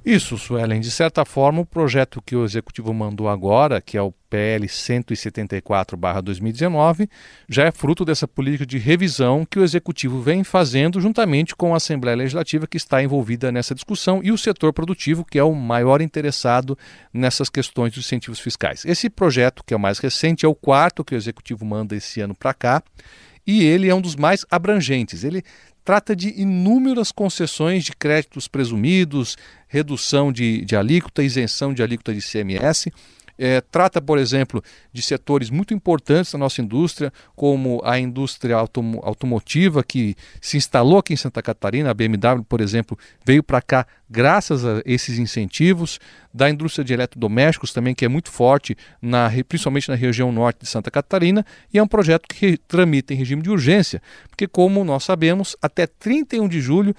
Isso, 0.05 0.37
Suelen. 0.37 0.81
De 0.81 0.91
certa 0.91 1.25
forma, 1.25 1.63
o 1.63 1.67
projeto 1.67 2.21
que 2.21 2.37
o 2.37 2.45
Executivo 2.45 2.93
mandou 2.93 3.27
agora, 3.27 3.81
que 3.81 3.97
é 3.97 4.03
o 4.03 4.13
PL 4.29 4.67
174-2019, 4.67 7.09
já 7.49 7.65
é 7.65 7.71
fruto 7.71 8.05
dessa 8.05 8.29
política 8.29 8.67
de 8.67 8.77
revisão 8.77 9.47
que 9.47 9.59
o 9.59 9.65
Executivo 9.65 10.21
vem 10.21 10.45
fazendo 10.45 11.01
juntamente 11.01 11.57
com 11.57 11.73
a 11.73 11.79
Assembleia 11.79 12.19
Legislativa, 12.19 12.67
que 12.67 12.77
está 12.77 13.03
envolvida 13.03 13.51
nessa 13.51 13.75
discussão, 13.75 14.21
e 14.23 14.31
o 14.31 14.37
setor 14.37 14.75
produtivo, 14.75 15.25
que 15.25 15.39
é 15.39 15.45
o 15.45 15.55
maior 15.55 16.03
interessado 16.03 16.77
nessas 17.11 17.49
questões 17.49 17.95
dos 17.95 18.05
incentivos 18.05 18.41
fiscais. 18.41 18.85
Esse 18.85 19.09
projeto, 19.09 19.65
que 19.65 19.73
é 19.73 19.77
o 19.77 19.81
mais 19.81 20.01
recente, 20.01 20.45
é 20.45 20.49
o 20.49 20.55
quarto 20.55 21.03
que 21.03 21.15
o 21.15 21.17
Executivo 21.17 21.65
manda 21.65 21.97
esse 21.97 22.21
ano 22.21 22.35
para 22.35 22.53
cá 22.53 22.83
e 23.47 23.63
ele 23.63 23.89
é 23.89 23.95
um 23.95 24.01
dos 24.01 24.17
mais 24.17 24.45
abrangentes. 24.51 25.25
Ele 25.25 25.43
trata 25.85 26.17
de 26.17 26.29
inúmeras 26.41 27.13
concessões 27.13 27.85
de 27.85 27.93
créditos 27.93 28.49
presumidos, 28.49 29.37
redução 29.69 30.33
de, 30.33 30.65
de 30.65 30.75
alíquota, 30.75 31.23
isenção 31.23 31.75
de 31.75 31.83
alíquota 31.83 32.15
de 32.15 32.21
CMS. 32.21 32.89
É, 33.39 33.61
trata, 33.61 34.01
por 34.01 34.19
exemplo, 34.19 34.63
de 34.93 35.03
setores 35.03 35.51
muito 35.51 35.75
importantes 35.75 36.33
da 36.33 36.39
nossa 36.39 36.61
indústria, 36.61 37.13
como 37.35 37.81
a 37.85 37.99
indústria 37.99 38.57
autom 38.57 39.01
automotiva 39.03 39.83
que 39.83 40.15
se 40.41 40.57
instalou 40.57 40.99
aqui 40.99 41.13
em 41.13 41.17
Santa 41.17 41.43
Catarina. 41.43 41.91
A 41.91 41.95
BMW, 41.95 42.45
por 42.49 42.61
exemplo, 42.61 42.97
veio 43.25 43.43
para 43.43 43.61
cá 43.61 43.87
graças 44.09 44.65
a 44.65 44.81
esses 44.85 45.19
incentivos. 45.19 45.99
Da 46.33 46.51
indústria 46.51 46.85
de 46.85 46.93
eletrodomésticos 46.93 47.73
também, 47.73 47.95
que 47.95 48.05
é 48.05 48.09
muito 48.09 48.29
forte, 48.29 48.77
na, 49.01 49.31
principalmente 49.49 49.89
na 49.89 49.95
região 49.95 50.33
norte 50.33 50.63
de 50.63 50.67
Santa 50.67 50.91
Catarina. 50.91 51.47
E 51.73 51.79
é 51.79 51.83
um 51.83 51.87
projeto 51.87 52.27
que 52.29 52.57
tramita 52.57 53.15
em 53.15 53.17
regime 53.17 53.41
de 53.41 53.51
urgência, 53.51 54.03
porque, 54.29 54.49
como 54.49 54.85
nós 54.85 55.05
sabemos, 55.05 55.57
até 55.63 55.87
31 55.87 56.49
de 56.49 56.61
julho 56.61 56.95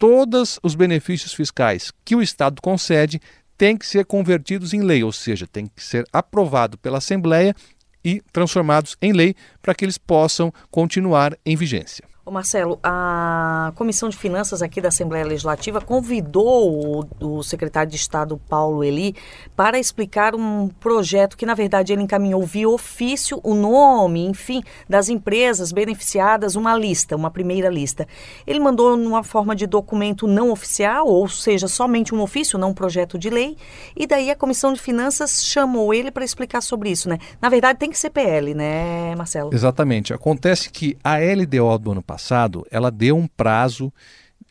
todos 0.00 0.58
os 0.62 0.74
benefícios 0.74 1.34
fiscais 1.34 1.92
que 2.06 2.16
o 2.16 2.22
Estado 2.22 2.62
concede 2.62 3.20
têm 3.60 3.76
que 3.76 3.86
ser 3.86 4.06
convertidos 4.06 4.72
em 4.72 4.80
lei, 4.80 5.04
ou 5.04 5.12
seja, 5.12 5.46
tem 5.46 5.66
que 5.66 5.84
ser 5.84 6.06
aprovado 6.10 6.78
pela 6.78 6.96
Assembleia 6.96 7.54
e 8.02 8.22
transformados 8.32 8.96
em 9.02 9.12
lei 9.12 9.34
para 9.60 9.74
que 9.74 9.84
eles 9.84 9.98
possam 9.98 10.50
continuar 10.70 11.36
em 11.44 11.54
vigência. 11.56 12.02
Marcelo, 12.30 12.78
a 12.82 13.72
Comissão 13.74 14.08
de 14.08 14.16
Finanças 14.16 14.62
aqui 14.62 14.80
da 14.80 14.88
Assembleia 14.88 15.24
Legislativa 15.24 15.80
convidou 15.80 17.04
o, 17.20 17.38
o, 17.38 17.42
secretário 17.42 17.90
de 17.90 17.96
Estado 17.96 18.40
Paulo 18.48 18.84
Eli 18.84 19.16
para 19.56 19.78
explicar 19.78 20.34
um 20.34 20.68
projeto 20.68 21.36
que, 21.36 21.44
na 21.44 21.54
verdade, 21.54 21.92
ele 21.92 22.02
encaminhou 22.02 22.42
via 22.44 22.68
ofício 22.68 23.40
o 23.42 23.54
nome, 23.54 24.24
enfim, 24.24 24.62
das 24.88 25.08
empresas 25.08 25.72
beneficiadas, 25.72 26.54
uma 26.54 26.76
lista, 26.76 27.16
uma 27.16 27.30
primeira 27.30 27.68
lista. 27.68 28.06
Ele 28.46 28.60
mandou 28.60 28.96
numa 28.96 29.24
forma 29.24 29.56
de 29.56 29.66
documento 29.66 30.26
não 30.28 30.50
oficial, 30.50 31.08
ou 31.08 31.28
seja, 31.28 31.66
somente 31.66 32.14
um 32.14 32.20
ofício, 32.20 32.58
não 32.58 32.70
um 32.70 32.74
projeto 32.74 33.18
de 33.18 33.28
lei, 33.28 33.56
e 33.96 34.06
daí 34.06 34.30
a 34.30 34.36
Comissão 34.36 34.72
de 34.72 34.80
Finanças 34.80 35.44
chamou 35.44 35.92
ele 35.92 36.10
para 36.10 36.24
explicar 36.24 36.60
sobre 36.60 36.90
isso, 36.90 37.08
né? 37.08 37.18
Na 37.42 37.48
verdade, 37.48 37.78
tem 37.78 37.90
que 37.90 37.98
ser 37.98 38.10
PL, 38.10 38.54
né, 38.54 39.16
Marcelo? 39.16 39.50
Exatamente. 39.52 40.14
Acontece 40.14 40.70
que 40.70 40.96
a 41.02 41.16
LDO 41.16 41.78
do 41.78 41.92
ano 41.92 42.02
passado 42.02 42.19
passado, 42.20 42.66
ela 42.70 42.90
deu 42.90 43.16
um 43.16 43.26
prazo 43.26 43.92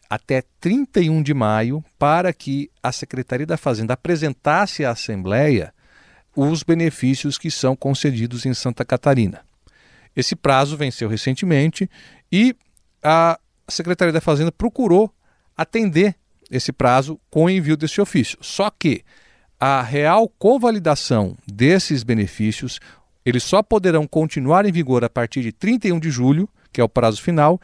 até 0.09 0.43
31 0.59 1.21
de 1.21 1.35
maio 1.35 1.85
para 1.99 2.33
que 2.33 2.71
a 2.81 2.91
Secretaria 2.91 3.45
da 3.45 3.57
Fazenda 3.57 3.93
apresentasse 3.93 4.83
à 4.83 4.91
Assembleia 4.91 5.71
os 6.35 6.63
benefícios 6.63 7.37
que 7.37 7.51
são 7.51 7.75
concedidos 7.75 8.45
em 8.45 8.53
Santa 8.55 8.83
Catarina. 8.83 9.41
Esse 10.15 10.35
prazo 10.35 10.75
venceu 10.75 11.07
recentemente 11.07 11.87
e 12.31 12.55
a 13.03 13.39
Secretaria 13.67 14.11
da 14.11 14.19
Fazenda 14.19 14.51
procurou 14.51 15.13
atender 15.55 16.15
esse 16.49 16.71
prazo 16.71 17.19
com 17.29 17.45
o 17.45 17.49
envio 17.49 17.77
desse 17.77 18.01
ofício. 18.01 18.39
Só 18.41 18.71
que 18.71 19.03
a 19.59 19.83
real 19.83 20.27
convalidação 20.27 21.37
desses 21.45 22.01
benefícios, 22.01 22.79
eles 23.23 23.43
só 23.43 23.61
poderão 23.61 24.07
continuar 24.07 24.65
em 24.65 24.71
vigor 24.71 25.03
a 25.03 25.09
partir 25.09 25.43
de 25.43 25.51
31 25.51 25.99
de 25.99 26.09
julho 26.09 26.49
que 26.71 26.81
é 26.81 26.83
o 26.83 26.89
prazo 26.89 27.21
final, 27.21 27.59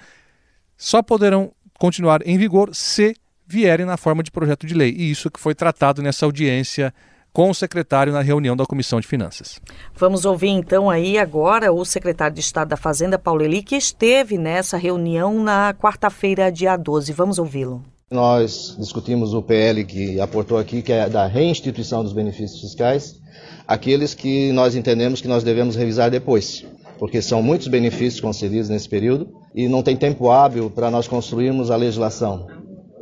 só 0.78 1.02
poderão 1.02 1.52
continuar 1.78 2.26
em 2.26 2.38
vigor 2.38 2.74
se 2.74 3.16
vierem 3.48 3.86
na 3.86 3.98
forma 3.98 4.24
de 4.24 4.32
projeto 4.32 4.66
de 4.66 4.74
lei. 4.74 4.94
E 4.98 5.12
isso 5.12 5.30
que 5.30 5.40
foi 5.40 5.54
tratado 5.54 6.02
nessa 6.02 6.26
audiência 6.26 6.94
com 7.32 7.50
o 7.50 7.54
secretário 7.54 8.14
na 8.14 8.22
reunião 8.22 8.56
da 8.56 8.66
Comissão 8.66 9.00
de 9.00 9.06
Finanças. 9.06 9.60
Vamos 9.94 10.24
ouvir 10.24 10.48
então 10.48 10.90
aí 10.90 11.18
agora 11.18 11.72
o 11.72 11.84
secretário 11.84 12.34
de 12.34 12.40
Estado 12.40 12.70
da 12.70 12.78
Fazenda, 12.78 13.20
Paulo 13.20 13.44
Eli, 13.44 13.62
que 13.62 13.76
esteve 13.76 14.38
nessa 14.38 14.78
reunião 14.78 15.44
na 15.44 15.74
quarta-feira, 15.74 16.50
dia 16.50 16.78
12. 16.78 17.12
Vamos 17.12 17.38
ouvi-lo. 17.38 17.84
Nós 18.10 18.78
discutimos 18.80 19.34
o 19.34 19.42
PL 19.42 19.84
que 19.84 20.20
aportou 20.22 20.58
aqui, 20.58 20.82
que 20.82 20.94
é 20.94 21.10
da 21.10 21.28
reinstituição 21.28 22.04
dos 22.04 22.14
benefícios 22.14 22.62
fiscais, 22.62 23.20
aqueles 23.68 24.14
que 24.14 24.54
nós 24.54 24.74
entendemos 24.74 25.20
que 25.20 25.28
nós 25.28 25.44
devemos 25.44 25.76
revisar 25.76 26.10
depois 26.10 26.66
porque 26.98 27.22
são 27.22 27.42
muitos 27.42 27.68
benefícios 27.68 28.20
concedidos 28.20 28.70
nesse 28.70 28.88
período 28.88 29.30
e 29.54 29.68
não 29.68 29.84
tem 29.84 29.96
tempo 29.96 30.30
hábil 30.30 30.70
para 30.70 30.90
nós 30.92 31.08
construirmos 31.08 31.72
a 31.72 31.75
legislação 31.75 32.48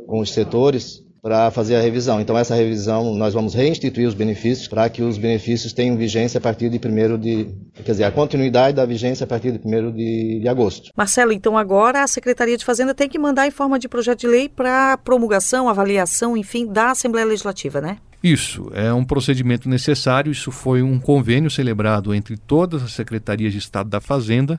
com 0.06 0.20
os 0.20 0.32
setores 0.32 1.04
para 1.24 1.50
fazer 1.50 1.74
a 1.76 1.80
revisão. 1.80 2.20
Então 2.20 2.36
essa 2.36 2.54
revisão 2.54 3.14
nós 3.14 3.32
vamos 3.32 3.54
reinstituir 3.54 4.06
os 4.06 4.12
benefícios 4.12 4.68
para 4.68 4.90
que 4.90 5.00
os 5.00 5.16
benefícios 5.16 5.72
tenham 5.72 5.96
vigência 5.96 6.36
a 6.36 6.40
partir 6.40 6.68
de 6.68 6.76
1 6.76 7.18
de, 7.18 7.48
quer 7.82 7.92
dizer, 7.92 8.04
a 8.04 8.10
continuidade 8.10 8.76
da 8.76 8.84
vigência 8.84 9.24
a 9.24 9.26
partir 9.26 9.52
de 9.52 9.58
1 9.66 9.92
de, 9.92 10.40
de 10.40 10.48
agosto. 10.48 10.90
Marcelo, 10.94 11.32
então 11.32 11.56
agora 11.56 12.02
a 12.02 12.06
Secretaria 12.06 12.58
de 12.58 12.64
Fazenda 12.64 12.94
tem 12.94 13.08
que 13.08 13.18
mandar 13.18 13.46
em 13.46 13.50
forma 13.50 13.78
de 13.78 13.88
projeto 13.88 14.20
de 14.20 14.26
lei 14.26 14.50
para 14.50 14.98
promulgação, 14.98 15.66
avaliação, 15.66 16.36
enfim, 16.36 16.66
da 16.66 16.90
Assembleia 16.90 17.26
Legislativa, 17.26 17.80
né? 17.80 17.96
Isso, 18.24 18.70
é 18.72 18.90
um 18.90 19.04
procedimento 19.04 19.68
necessário. 19.68 20.32
Isso 20.32 20.50
foi 20.50 20.80
um 20.80 20.98
convênio 20.98 21.50
celebrado 21.50 22.14
entre 22.14 22.38
todas 22.38 22.82
as 22.82 22.92
secretarias 22.92 23.52
de 23.52 23.58
Estado 23.58 23.90
da 23.90 24.00
Fazenda 24.00 24.58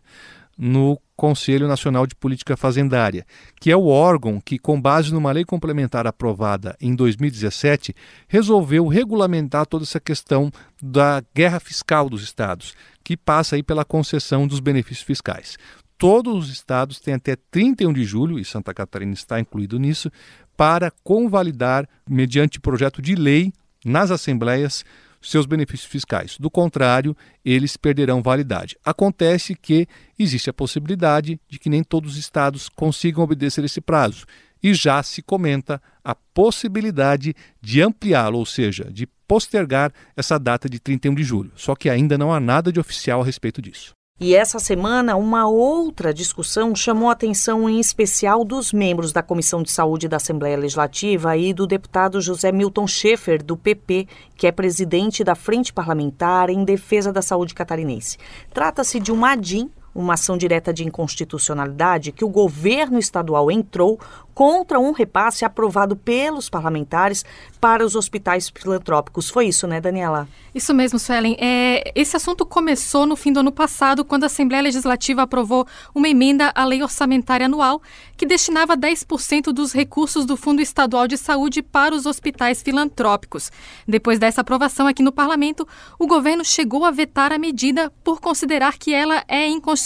no 0.56 1.02
Conselho 1.16 1.68
Nacional 1.68 2.06
de 2.06 2.14
Política 2.14 2.56
Fazendária, 2.56 3.26
que 3.60 3.72
é 3.72 3.76
o 3.76 3.88
órgão 3.88 4.40
que, 4.40 4.60
com 4.60 4.80
base 4.80 5.12
numa 5.12 5.32
lei 5.32 5.44
complementar 5.44 6.06
aprovada 6.06 6.78
em 6.80 6.94
2017, 6.96 7.96
resolveu 8.28 8.86
regulamentar 8.86 9.66
toda 9.66 9.84
essa 9.84 10.00
questão 10.00 10.52
da 10.80 11.24
guerra 11.34 11.60
fiscal 11.60 12.08
dos 12.08 12.22
estados, 12.22 12.76
que 13.04 13.18
passa 13.18 13.56
aí 13.56 13.64
pela 13.64 13.84
concessão 13.84 14.48
dos 14.48 14.60
benefícios 14.60 15.06
fiscais. 15.06 15.58
Todos 15.98 16.46
os 16.46 16.50
estados 16.50 17.00
têm 17.00 17.14
até 17.14 17.36
31 17.36 17.94
de 17.94 18.04
julho, 18.04 18.38
e 18.38 18.44
Santa 18.44 18.74
Catarina 18.74 19.14
está 19.14 19.40
incluído 19.40 19.80
nisso, 19.80 20.12
para 20.58 20.92
convalidar, 21.04 21.88
mediante 22.10 22.60
projeto 22.60 23.02
de 23.02 23.16
lei, 23.16 23.54
nas 23.84 24.12
assembleias, 24.12 24.84
seus 25.22 25.46
benefícios 25.46 25.90
fiscais. 25.90 26.38
Do 26.38 26.50
contrário, 26.50 27.16
eles 27.44 27.78
perderão 27.78 28.22
validade. 28.22 28.78
Acontece 28.84 29.56
que 29.56 29.88
existe 30.18 30.50
a 30.50 30.54
possibilidade 30.54 31.40
de 31.48 31.58
que 31.58 31.70
nem 31.70 31.84
todos 31.84 32.14
os 32.14 32.18
estados 32.18 32.70
consigam 32.70 33.24
obedecer 33.24 33.64
esse 33.64 33.82
prazo. 33.82 34.26
E 34.62 34.74
já 34.74 35.02
se 35.04 35.22
comenta 35.22 35.82
a 36.04 36.16
possibilidade 36.16 37.36
de 37.62 37.82
ampliá-lo, 37.82 38.38
ou 38.38 38.46
seja, 38.46 38.90
de 38.92 39.08
postergar 39.28 39.92
essa 40.16 40.38
data 40.38 40.70
de 40.70 40.80
31 40.80 41.16
de 41.16 41.24
julho. 41.24 41.52
Só 41.56 41.76
que 41.76 41.90
ainda 41.90 42.18
não 42.18 42.34
há 42.34 42.40
nada 42.40 42.72
de 42.72 42.80
oficial 42.80 43.22
a 43.22 43.26
respeito 43.26 43.62
disso. 43.62 43.94
E 44.18 44.34
essa 44.34 44.60
semana, 44.60 45.18
uma 45.18 45.46
outra 45.46 46.14
discussão 46.14 46.74
chamou 46.74 47.10
a 47.10 47.12
atenção 47.12 47.70
em 47.70 47.82
especial 47.82 48.46
dos 48.46 48.72
membros 48.72 49.12
da 49.12 49.22
Comissão 49.22 49.62
de 49.62 49.70
Saúde 49.70 50.08
da 50.08 50.16
Assembleia 50.16 50.56
Legislativa 50.56 51.36
e 51.36 51.54
do 51.54 51.68
deputado 51.68 52.22
José 52.22 52.50
Milton 52.50 52.88
Schaefer, 52.88 53.44
do 53.44 53.58
PP, 53.58 54.08
que 54.38 54.48
é 54.48 54.54
presidente 54.54 55.22
da 55.22 55.36
Frente 55.36 55.74
Parlamentar 55.74 56.50
em 56.50 56.64
Defesa 56.64 57.12
da 57.12 57.22
Saúde 57.22 57.54
Catarinense. 57.54 58.18
Trata-se 58.54 59.02
de 59.02 59.12
um 59.12 59.26
ADIM, 59.26 59.70
uma 59.96 60.16
ação 60.16 60.38
direta 60.38 60.74
de 60.74 60.84
inconstitucionalidade 60.84 62.12
que 62.12 62.26
o 62.26 62.30
governo 62.30 63.00
estadual 63.00 63.50
entrou 63.50 63.98
contra 64.36 64.78
um 64.78 64.92
repasse 64.92 65.46
aprovado 65.46 65.96
pelos 65.96 66.50
parlamentares 66.50 67.24
para 67.60 67.86
os 67.86 67.96
hospitais 67.96 68.52
filantrópicos. 68.54 69.30
Foi 69.30 69.48
isso, 69.48 69.66
né, 69.66 69.80
Daniela? 69.80 70.28
Isso 70.54 70.74
mesmo, 70.74 71.00
Suelen. 71.00 71.38
É, 71.40 71.92
esse 71.96 72.18
assunto 72.18 72.46
começou 72.46 73.06
no 73.06 73.16
fim 73.16 73.32
do 73.32 73.40
ano 73.40 73.52
passado, 73.52 74.04
quando 74.04 74.24
a 74.24 74.26
Assembleia 74.26 74.62
Legislativa 74.62 75.22
aprovou 75.22 75.66
uma 75.94 76.10
emenda 76.10 76.52
à 76.54 76.66
Lei 76.66 76.84
Orçamentária 76.84 77.46
Anual 77.46 77.82
que 78.18 78.26
destinava 78.26 78.78
10% 78.78 79.54
dos 79.54 79.74
recursos 79.74 80.26
do 80.26 80.36
Fundo 80.36 80.62
Estadual 80.62 81.08
de 81.08 81.18
Saúde 81.18 81.62
para 81.62 81.96
os 81.96 82.06
hospitais 82.06 82.62
filantrópicos. 82.62 83.52
Depois 83.88 84.20
dessa 84.20 84.42
aprovação 84.42 84.88
aqui 84.88 85.02
no 85.02 85.12
parlamento, 85.12 85.68
o 85.98 86.08
governo 86.08 86.44
chegou 86.44 86.84
a 86.84 86.92
vetar 86.92 87.32
a 87.32 87.38
medida 87.38 87.92
por 88.04 88.20
considerar 88.20 88.78
que 88.78 88.94
ela 88.94 89.24
é 89.28 89.48
inconstitucional. 89.48 89.85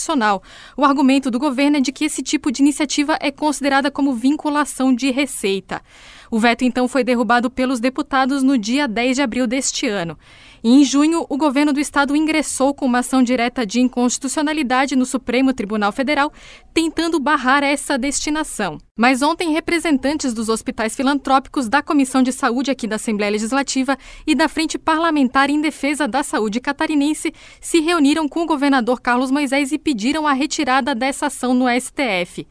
O 0.76 0.86
argumento 0.86 1.30
do 1.30 1.40
governo 1.40 1.78
é 1.78 1.82
de 1.82 1.92
que 1.92 2.06
esse 2.06 2.24
tipo 2.24 2.52
de 2.52 2.62
iniciativa 2.62 3.18
é 3.20 3.32
considerada 3.32 3.92
como 3.92 4.14
vinculação 4.14 4.50
vinculação 4.50 4.94
de 4.94 5.12
receita. 5.12 5.82
O 6.32 6.40
veto 6.40 6.64
então 6.64 6.88
foi 6.88 7.04
derrubado 7.04 7.50
pelos 7.50 7.80
deputados 7.80 8.44
no 8.44 8.58
dia 8.58 8.88
10 8.88 9.16
de 9.16 9.22
abril 9.22 9.48
deste 9.48 9.88
ano. 9.88 10.18
Em 10.64 10.84
junho, 10.84 11.26
o 11.30 11.38
governo 11.38 11.72
do 11.72 11.80
estado 11.80 12.16
ingressou 12.16 12.74
com 12.74 12.86
uma 12.86 13.00
ação 13.00 13.24
direta 13.24 13.66
de 13.66 13.80
inconstitucionalidade 13.80 14.96
no 14.96 15.06
Supremo 15.06 15.54
Tribunal 15.54 15.92
Federal, 15.94 16.34
tentando 16.74 17.18
barrar 17.18 17.64
essa 17.64 17.98
destinação. 17.98 18.78
Mas 18.98 19.22
ontem, 19.22 19.54
representantes 19.54 20.34
dos 20.34 20.50
hospitais 20.50 20.96
filantrópicos 20.96 21.70
da 21.70 21.82
Comissão 21.82 22.22
de 22.22 22.34
Saúde 22.34 22.70
aqui 22.70 22.88
da 22.88 22.98
Assembleia 22.98 23.32
Legislativa 23.32 23.98
e 24.28 24.36
da 24.36 24.50
Frente 24.50 24.78
Parlamentar 24.78 25.50
em 25.50 25.62
Defesa 25.62 26.08
da 26.08 26.24
Saúde 26.24 26.60
Catarinense 26.60 27.34
se 27.62 27.80
reuniram 27.80 28.28
com 28.28 28.42
o 28.42 28.46
governador 28.46 29.00
Carlos 29.00 29.32
Moisés 29.32 29.72
e 29.72 29.80
pediram 29.80 30.28
a 30.28 30.34
retirada 30.34 30.94
dessa 30.94 31.28
ação 31.28 31.54
no 31.54 31.66
STF. 31.70 32.46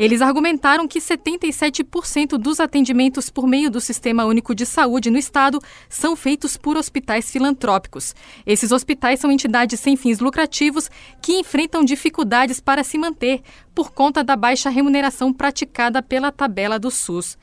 Eles 0.00 0.22
argumentaram 0.22 0.88
que 0.88 0.98
77% 0.98 2.38
dos 2.38 2.58
atendimentos 2.58 3.28
por 3.28 3.46
meio 3.46 3.70
do 3.70 3.82
Sistema 3.82 4.24
Único 4.24 4.54
de 4.54 4.64
Saúde 4.64 5.10
no 5.10 5.18
Estado 5.18 5.60
são 5.90 6.16
feitos 6.16 6.56
por 6.56 6.78
hospitais 6.78 7.30
filantrópicos. 7.30 8.14
Esses 8.46 8.72
hospitais 8.72 9.20
são 9.20 9.30
entidades 9.30 9.78
sem 9.78 9.98
fins 9.98 10.18
lucrativos 10.18 10.90
que 11.20 11.38
enfrentam 11.38 11.84
dificuldades 11.84 12.60
para 12.60 12.82
se 12.82 12.96
manter 12.96 13.42
por 13.74 13.92
conta 13.92 14.24
da 14.24 14.36
baixa 14.36 14.70
remuneração 14.70 15.34
praticada 15.34 16.02
pela 16.02 16.32
tabela 16.32 16.78
do 16.78 16.90
SUS. 16.90 17.36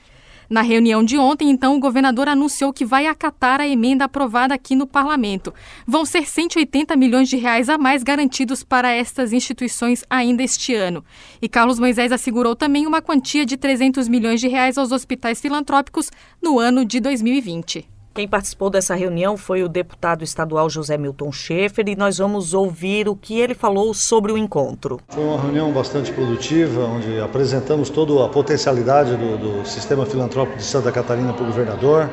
Na 0.50 0.62
reunião 0.62 1.04
de 1.04 1.18
ontem, 1.18 1.50
então, 1.50 1.76
o 1.76 1.80
governador 1.80 2.30
anunciou 2.30 2.72
que 2.72 2.86
vai 2.86 3.06
acatar 3.06 3.60
a 3.60 3.68
emenda 3.68 4.06
aprovada 4.06 4.54
aqui 4.54 4.76
no 4.76 4.88
parlamento. 4.88 5.54
Vão 5.86 6.06
ser 6.06 6.26
180 6.26 6.96
milhões 6.96 7.28
de 7.28 7.36
reais 7.36 7.68
a 7.68 7.78
mais 7.78 8.02
garantidos 8.02 8.64
para 8.64 8.92
estas 8.92 9.34
instituições 9.34 10.04
ainda 10.10 10.44
este 10.44 10.74
ano. 10.74 11.04
E 11.42 11.50
Carlos 11.50 11.80
Moisés 11.80 12.12
assegurou 12.12 12.56
também 12.56 12.88
uma 12.88 13.02
quantia 13.02 13.46
de 13.46 13.58
300 13.58 14.08
milhões 14.08 14.40
de 14.40 14.48
reais 14.48 14.78
aos 14.78 14.92
hospitais 14.92 15.42
filantrópicos 15.42 16.10
no 16.42 16.60
ano 16.60 16.86
de 16.86 17.00
2020. 17.00 17.97
Quem 18.18 18.28
participou 18.28 18.72
dessa 18.72 18.96
reunião 18.96 19.38
foi 19.38 19.62
o 19.62 19.70
deputado 19.70 20.24
estadual 20.24 20.68
José 20.72 20.98
Milton 20.98 21.32
Schaefer 21.32 21.88
e 21.88 21.96
nós 21.96 22.18
vamos 22.18 22.52
ouvir 22.52 23.08
o 23.08 23.16
que 23.16 23.40
ele 23.40 23.54
falou 23.54 23.94
sobre 23.94 24.32
o 24.32 24.38
encontro. 24.40 25.00
Foi 25.08 25.24
uma 25.24 25.40
reunião 25.40 25.72
bastante 25.72 26.12
produtiva, 26.12 26.84
onde 26.84 27.20
apresentamos 27.20 27.92
toda 27.92 28.26
a 28.26 28.28
potencialidade 28.28 29.16
do, 29.16 29.38
do 29.38 29.68
sistema 29.68 30.04
filantrópico 30.04 30.58
de 30.58 30.64
Santa 30.64 30.92
Catarina 30.92 31.32
para 31.32 31.44
o 31.44 31.46
governador, 31.46 32.10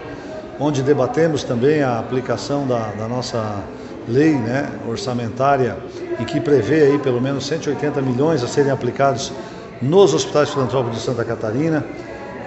onde 0.60 0.82
debatemos 0.82 1.42
também 1.42 1.80
a 1.80 2.00
aplicação 2.00 2.66
da, 2.66 2.88
da 2.88 3.08
nossa 3.08 3.64
lei 4.06 4.34
né, 4.34 4.78
orçamentária 4.86 5.78
e 6.20 6.24
que 6.26 6.38
prevê 6.38 6.82
aí 6.82 6.98
pelo 6.98 7.18
menos 7.18 7.46
180 7.46 8.02
milhões 8.02 8.44
a 8.44 8.46
serem 8.46 8.70
aplicados 8.70 9.32
nos 9.80 10.12
hospitais 10.12 10.50
filantrópicos 10.50 10.98
de 10.98 11.02
Santa 11.02 11.24
Catarina 11.24 11.82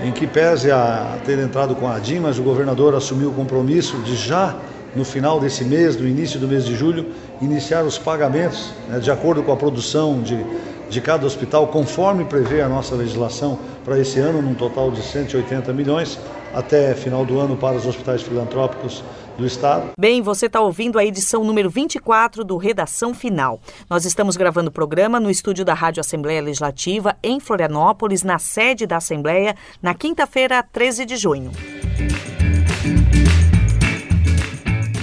em 0.02 0.12
que 0.12 0.28
pese 0.28 0.72
a 0.72 1.18
ter 1.26 1.40
entrado 1.40 1.76
com 1.76 1.88
a 1.88 1.96
ADIM, 1.96 2.20
mas 2.20 2.38
o 2.38 2.44
governador 2.44 2.94
assumiu 2.96 3.30
o 3.30 3.34
compromisso 3.34 3.98
de 4.00 4.16
já 4.16 4.56
no 4.96 5.04
final 5.04 5.40
desse 5.40 5.64
mês, 5.64 5.96
no 5.96 6.08
início 6.08 6.40
do 6.40 6.48
mês 6.48 6.66
de 6.66 6.76
julho, 6.76 7.08
iniciar 7.42 7.84
os 7.84 7.98
pagamentos 7.98 8.74
né, 8.88 9.00
de 9.00 9.12
acordo 9.12 9.44
com 9.44 9.52
a 9.52 9.56
produção 9.56 10.22
de, 10.22 10.44
de 10.90 11.02
cada 11.02 11.26
hospital, 11.26 11.68
conforme 11.68 12.26
prevê 12.26 12.62
a 12.62 12.70
nossa 12.70 12.96
legislação 12.96 13.60
para 13.84 14.00
esse 14.00 14.20
ano, 14.20 14.42
num 14.42 14.54
total 14.54 14.92
de 14.92 15.02
180 15.02 15.74
milhões, 15.74 16.20
até 16.54 16.94
final 16.94 17.26
do 17.26 17.40
ano 17.40 17.56
para 17.56 17.78
os 17.78 17.86
hospitais 17.86 18.22
filantrópicos 18.22 19.04
do 19.38 19.46
Estado. 19.46 19.92
Bem, 19.98 20.22
você 20.22 20.48
está 20.48 20.60
ouvindo 20.60 20.98
a 20.98 21.06
edição 21.06 21.44
número 21.44 21.70
24 21.70 22.44
do 22.44 22.58
Redação 22.58 23.14
Final. 23.14 23.60
Nós 23.90 24.04
estamos 24.04 24.36
gravando 24.36 24.70
o 24.70 24.74
programa 24.74 25.20
no 25.20 25.30
estúdio 25.30 25.64
da 25.64 25.74
Rádio 25.74 26.02
Assembleia 26.02 26.42
Legislativa, 26.42 27.16
em 27.24 27.40
Florianópolis, 27.40 28.24
na 28.24 28.40
sede 28.40 28.88
da 28.88 28.98
Assembleia, 28.98 29.56
na 29.82 29.94
quinta-feira, 29.94 30.64
13 30.64 31.06
de 31.06 31.16
junho. 31.16 31.52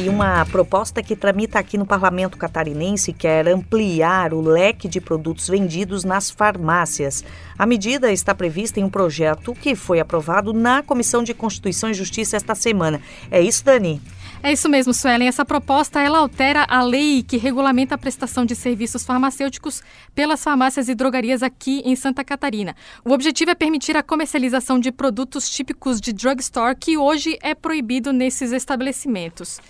E 0.04 0.08
uma 0.08 0.44
proposta 0.44 1.02
que 1.02 1.16
tramita 1.16 1.58
aqui 1.58 1.78
no 1.78 1.86
Parlamento 1.86 2.36
Catarinense 2.36 3.10
quer 3.10 3.48
ampliar 3.48 4.34
o 4.34 4.40
leque 4.42 4.86
de 4.86 5.00
produtos 5.00 5.48
vendidos 5.48 6.04
nas 6.04 6.30
farmácias. 6.30 7.24
A 7.56 7.66
medida 7.66 8.12
está 8.12 8.34
prevista 8.34 8.80
em 8.80 8.84
um 8.84 8.90
projeto 8.90 9.54
que 9.54 9.74
foi 9.76 10.00
aprovado 10.00 10.52
na 10.52 10.82
Comissão 10.82 11.22
de 11.22 11.32
Constituição 11.32 11.88
e 11.88 11.94
Justiça 11.94 12.36
esta 12.36 12.54
semana. 12.54 13.00
É 13.30 13.40
isso, 13.40 13.64
Dani? 13.64 14.00
É 14.42 14.52
isso 14.52 14.68
mesmo, 14.68 14.92
Suelen. 14.92 15.26
Essa 15.26 15.44
proposta 15.44 16.00
ela 16.00 16.18
altera 16.18 16.66
a 16.68 16.82
lei 16.82 17.22
que 17.22 17.38
regulamenta 17.38 17.94
a 17.94 17.98
prestação 17.98 18.44
de 18.44 18.54
serviços 18.54 19.02
farmacêuticos 19.02 19.82
pelas 20.14 20.44
farmácias 20.44 20.88
e 20.88 20.94
drogarias 20.94 21.42
aqui 21.42 21.80
em 21.84 21.96
Santa 21.96 22.22
Catarina. 22.22 22.76
O 23.04 23.12
objetivo 23.12 23.52
é 23.52 23.54
permitir 23.54 23.96
a 23.96 24.02
comercialização 24.02 24.78
de 24.78 24.92
produtos 24.92 25.48
típicos 25.48 26.00
de 26.00 26.12
drugstore 26.12 26.76
que 26.76 26.98
hoje 26.98 27.38
é 27.40 27.54
proibido 27.54 28.12
nesses 28.12 28.52
estabelecimentos. 28.52 29.60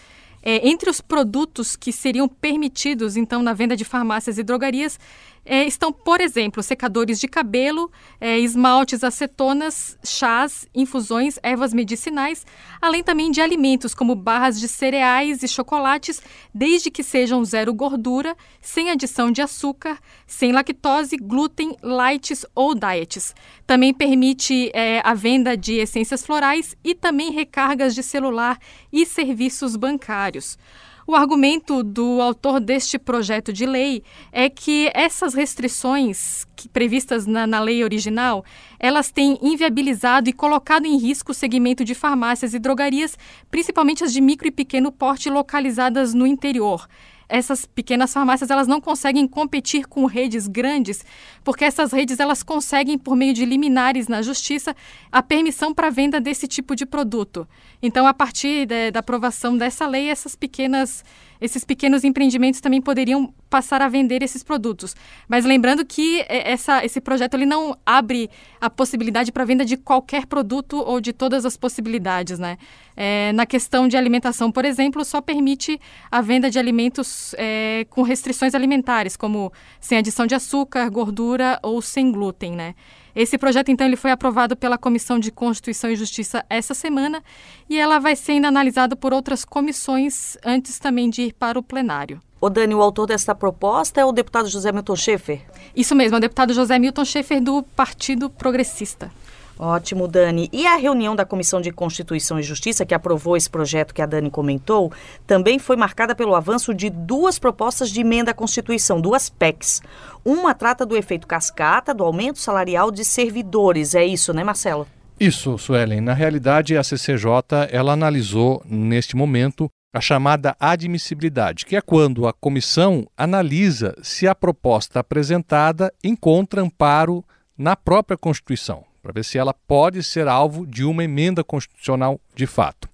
É, 0.42 0.68
entre 0.68 0.90
os 0.90 1.00
produtos 1.00 1.74
que 1.74 1.90
seriam 1.90 2.28
permitidos, 2.28 3.16
então, 3.16 3.42
na 3.42 3.54
venda 3.54 3.74
de 3.74 3.84
farmácias 3.84 4.36
e 4.36 4.42
drogarias, 4.42 4.98
é, 5.44 5.64
estão, 5.64 5.92
por 5.92 6.20
exemplo, 6.20 6.62
secadores 6.62 7.20
de 7.20 7.28
cabelo, 7.28 7.90
é, 8.20 8.38
esmaltes, 8.38 9.04
acetonas, 9.04 9.98
chás, 10.04 10.66
infusões, 10.74 11.38
ervas 11.42 11.74
medicinais, 11.74 12.46
além 12.80 13.02
também 13.02 13.30
de 13.30 13.40
alimentos 13.40 13.94
como 13.94 14.14
barras 14.14 14.58
de 14.58 14.68
cereais 14.68 15.42
e 15.42 15.48
chocolates, 15.48 16.22
desde 16.54 16.90
que 16.90 17.02
sejam 17.02 17.44
zero 17.44 17.74
gordura, 17.74 18.36
sem 18.60 18.90
adição 18.90 19.30
de 19.30 19.42
açúcar, 19.42 19.98
sem 20.26 20.52
lactose, 20.52 21.16
glúten, 21.16 21.76
lights 21.82 22.46
ou 22.54 22.74
diets. 22.74 23.34
Também 23.66 23.92
permite 23.92 24.70
é, 24.72 25.00
a 25.04 25.14
venda 25.14 25.56
de 25.56 25.74
essências 25.74 26.24
florais 26.24 26.76
e 26.82 26.94
também 26.94 27.30
recargas 27.30 27.94
de 27.94 28.02
celular 28.02 28.58
e 28.92 29.04
serviços 29.04 29.76
bancários. 29.76 30.58
O 31.06 31.14
argumento 31.14 31.82
do 31.82 32.22
autor 32.22 32.58
deste 32.58 32.98
projeto 32.98 33.52
de 33.52 33.66
lei 33.66 34.02
é 34.32 34.48
que 34.48 34.90
essas 34.94 35.34
restrições 35.34 36.46
que, 36.56 36.66
previstas 36.66 37.26
na, 37.26 37.46
na 37.46 37.60
lei 37.60 37.84
original, 37.84 38.42
elas 38.80 39.10
têm 39.10 39.38
inviabilizado 39.42 40.30
e 40.30 40.32
colocado 40.32 40.86
em 40.86 40.96
risco 40.96 41.32
o 41.32 41.34
segmento 41.34 41.84
de 41.84 41.94
farmácias 41.94 42.54
e 42.54 42.58
drogarias, 42.58 43.18
principalmente 43.50 44.02
as 44.02 44.14
de 44.14 44.20
micro 44.22 44.48
e 44.48 44.50
pequeno 44.50 44.90
porte 44.90 45.28
localizadas 45.28 46.14
no 46.14 46.26
interior 46.26 46.88
essas 47.28 47.64
pequenas 47.66 48.12
farmácias 48.12 48.50
elas 48.50 48.66
não 48.66 48.80
conseguem 48.80 49.26
competir 49.26 49.86
com 49.86 50.06
redes 50.06 50.46
grandes, 50.46 51.04
porque 51.42 51.64
essas 51.64 51.92
redes 51.92 52.20
elas 52.20 52.42
conseguem 52.42 52.98
por 52.98 53.16
meio 53.16 53.34
de 53.34 53.44
liminares 53.44 54.08
na 54.08 54.22
justiça 54.22 54.74
a 55.10 55.22
permissão 55.22 55.74
para 55.74 55.90
venda 55.90 56.20
desse 56.20 56.46
tipo 56.46 56.74
de 56.74 56.86
produto. 56.86 57.46
Então, 57.82 58.06
a 58.06 58.14
partir 58.14 58.66
de, 58.66 58.90
da 58.90 59.00
aprovação 59.00 59.56
dessa 59.56 59.86
lei, 59.86 60.08
essas 60.08 60.34
pequenas 60.34 61.04
esses 61.40 61.64
pequenos 61.64 62.04
empreendimentos 62.04 62.60
também 62.60 62.80
poderiam 62.80 63.32
passar 63.48 63.82
a 63.82 63.88
vender 63.88 64.22
esses 64.22 64.42
produtos. 64.42 64.96
Mas 65.28 65.44
lembrando 65.44 65.84
que 65.84 66.20
é, 66.22 66.50
essa, 66.52 66.84
esse 66.84 67.00
projeto 67.00 67.34
ele 67.34 67.46
não 67.46 67.76
abre 67.84 68.30
a 68.60 68.68
possibilidade 68.68 69.30
para 69.30 69.44
venda 69.44 69.64
de 69.64 69.76
qualquer 69.76 70.26
produto 70.26 70.76
ou 70.78 71.00
de 71.00 71.12
todas 71.12 71.44
as 71.44 71.56
possibilidades, 71.56 72.38
né? 72.38 72.58
É, 72.96 73.32
na 73.32 73.44
questão 73.44 73.88
de 73.88 73.96
alimentação, 73.96 74.50
por 74.50 74.64
exemplo, 74.64 75.04
só 75.04 75.20
permite 75.20 75.80
a 76.10 76.20
venda 76.20 76.50
de 76.50 76.58
alimentos 76.58 77.34
é, 77.36 77.86
com 77.90 78.02
restrições 78.02 78.54
alimentares, 78.54 79.16
como 79.16 79.52
sem 79.80 79.98
adição 79.98 80.26
de 80.26 80.34
açúcar, 80.34 80.88
gordura 80.90 81.58
ou 81.62 81.82
sem 81.82 82.10
glúten, 82.10 82.52
né? 82.52 82.74
Esse 83.14 83.38
projeto, 83.38 83.70
então, 83.70 83.86
ele 83.86 83.96
foi 83.96 84.10
aprovado 84.10 84.56
pela 84.56 84.76
Comissão 84.76 85.18
de 85.18 85.30
Constituição 85.30 85.90
e 85.90 85.96
Justiça 85.96 86.44
essa 86.50 86.74
semana 86.74 87.22
e 87.70 87.78
ela 87.78 87.98
vai 87.98 88.16
ser 88.16 88.32
ainda 88.32 88.48
analisada 88.48 88.96
por 88.96 89.12
outras 89.12 89.44
comissões 89.44 90.36
antes 90.44 90.78
também 90.78 91.08
de 91.08 91.22
ir 91.22 91.32
para 91.32 91.58
o 91.58 91.62
plenário. 91.62 92.20
O 92.40 92.50
Dani, 92.50 92.74
o 92.74 92.82
autor 92.82 93.06
dessa 93.06 93.34
proposta 93.34 94.00
é 94.00 94.04
o 94.04 94.12
deputado 94.12 94.48
José 94.48 94.70
Milton 94.70 94.96
Schaefer? 94.96 95.40
Isso 95.74 95.94
mesmo, 95.94 96.16
é 96.16 96.18
o 96.18 96.20
deputado 96.20 96.52
José 96.52 96.78
Milton 96.78 97.04
Schaefer 97.04 97.42
do 97.42 97.62
Partido 97.62 98.28
Progressista. 98.28 99.10
Ótimo, 99.58 100.08
Dani. 100.08 100.48
E 100.52 100.66
a 100.66 100.76
reunião 100.76 101.14
da 101.14 101.24
Comissão 101.24 101.60
de 101.60 101.70
Constituição 101.70 102.38
e 102.38 102.42
Justiça, 102.42 102.84
que 102.84 102.94
aprovou 102.94 103.36
esse 103.36 103.48
projeto 103.48 103.94
que 103.94 104.02
a 104.02 104.06
Dani 104.06 104.30
comentou, 104.30 104.92
também 105.26 105.58
foi 105.58 105.76
marcada 105.76 106.14
pelo 106.14 106.34
avanço 106.34 106.74
de 106.74 106.90
duas 106.90 107.38
propostas 107.38 107.90
de 107.90 108.00
emenda 108.00 108.32
à 108.32 108.34
Constituição, 108.34 109.00
duas 109.00 109.28
PECs. 109.28 109.80
Uma 110.24 110.54
trata 110.54 110.84
do 110.84 110.96
efeito 110.96 111.26
cascata 111.26 111.94
do 111.94 112.02
aumento 112.02 112.38
salarial 112.38 112.90
de 112.90 113.04
servidores. 113.04 113.94
É 113.94 114.04
isso, 114.04 114.32
né, 114.32 114.42
Marcelo? 114.42 114.88
Isso, 115.20 115.56
Suelen. 115.56 116.00
Na 116.00 116.14
realidade, 116.14 116.76
a 116.76 116.82
CCJ 116.82 117.68
ela 117.70 117.92
analisou 117.92 118.60
neste 118.68 119.14
momento 119.14 119.70
a 119.94 120.00
chamada 120.00 120.56
admissibilidade, 120.58 121.64
que 121.64 121.76
é 121.76 121.80
quando 121.80 122.26
a 122.26 122.32
comissão 122.32 123.06
analisa 123.16 123.94
se 124.02 124.26
a 124.26 124.34
proposta 124.34 124.98
apresentada 124.98 125.92
encontra 126.02 126.60
amparo 126.60 127.24
na 127.56 127.76
própria 127.76 128.18
Constituição 128.18 128.84
para 129.04 129.12
ver 129.12 129.22
se 129.22 129.36
ela 129.36 129.52
pode 129.52 130.02
ser 130.02 130.26
alvo 130.26 130.66
de 130.66 130.82
uma 130.82 131.04
emenda 131.04 131.44
constitucional 131.44 132.18
de 132.34 132.46
fato. 132.46 132.88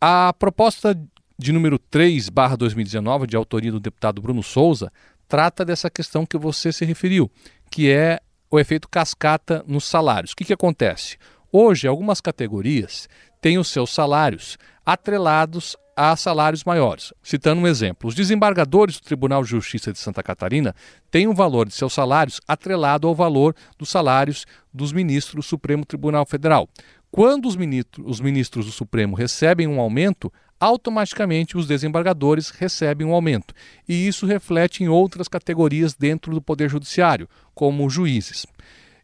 A 0.00 0.34
proposta 0.36 1.00
de 1.38 1.52
número 1.52 1.78
3, 1.78 2.28
barra 2.28 2.56
2019, 2.56 3.28
de 3.28 3.36
autoria 3.36 3.70
do 3.70 3.78
deputado 3.78 4.20
Bruno 4.20 4.42
Souza, 4.42 4.92
trata 5.28 5.64
dessa 5.64 5.88
questão 5.88 6.26
que 6.26 6.36
você 6.36 6.72
se 6.72 6.84
referiu, 6.84 7.30
que 7.70 7.88
é 7.88 8.18
o 8.50 8.58
efeito 8.58 8.88
cascata 8.88 9.64
nos 9.64 9.84
salários. 9.84 10.32
O 10.32 10.36
que, 10.36 10.44
que 10.44 10.52
acontece? 10.52 11.18
Hoje, 11.52 11.86
algumas 11.86 12.20
categorias 12.20 13.08
têm 13.40 13.58
os 13.58 13.68
seus 13.68 13.94
salários 13.94 14.58
atrelados 14.86 15.76
a 15.96 16.14
salários 16.14 16.62
maiores. 16.62 17.12
Citando 17.22 17.62
um 17.62 17.66
exemplo, 17.66 18.08
os 18.08 18.14
desembargadores 18.14 19.00
do 19.00 19.04
Tribunal 19.04 19.42
de 19.42 19.50
Justiça 19.50 19.92
de 19.92 19.98
Santa 19.98 20.22
Catarina 20.22 20.74
têm 21.10 21.26
o 21.26 21.30
um 21.30 21.34
valor 21.34 21.66
de 21.66 21.74
seus 21.74 21.92
salários 21.92 22.40
atrelado 22.46 23.08
ao 23.08 23.14
valor 23.14 23.56
dos 23.76 23.88
salários 23.88 24.46
dos 24.72 24.92
ministros 24.92 25.34
do 25.34 25.42
Supremo 25.42 25.84
Tribunal 25.84 26.24
Federal. 26.24 26.68
Quando 27.10 27.46
os 27.46 27.56
ministros, 27.56 28.06
os 28.06 28.20
ministros 28.20 28.66
do 28.66 28.72
Supremo 28.72 29.16
recebem 29.16 29.66
um 29.66 29.80
aumento, 29.80 30.30
automaticamente 30.60 31.56
os 31.56 31.66
desembargadores 31.66 32.50
recebem 32.50 33.06
um 33.06 33.14
aumento. 33.14 33.54
E 33.88 34.06
isso 34.06 34.26
reflete 34.26 34.84
em 34.84 34.88
outras 34.88 35.26
categorias 35.26 35.94
dentro 35.94 36.34
do 36.34 36.42
Poder 36.42 36.68
Judiciário, 36.68 37.28
como 37.54 37.88
juízes. 37.88 38.46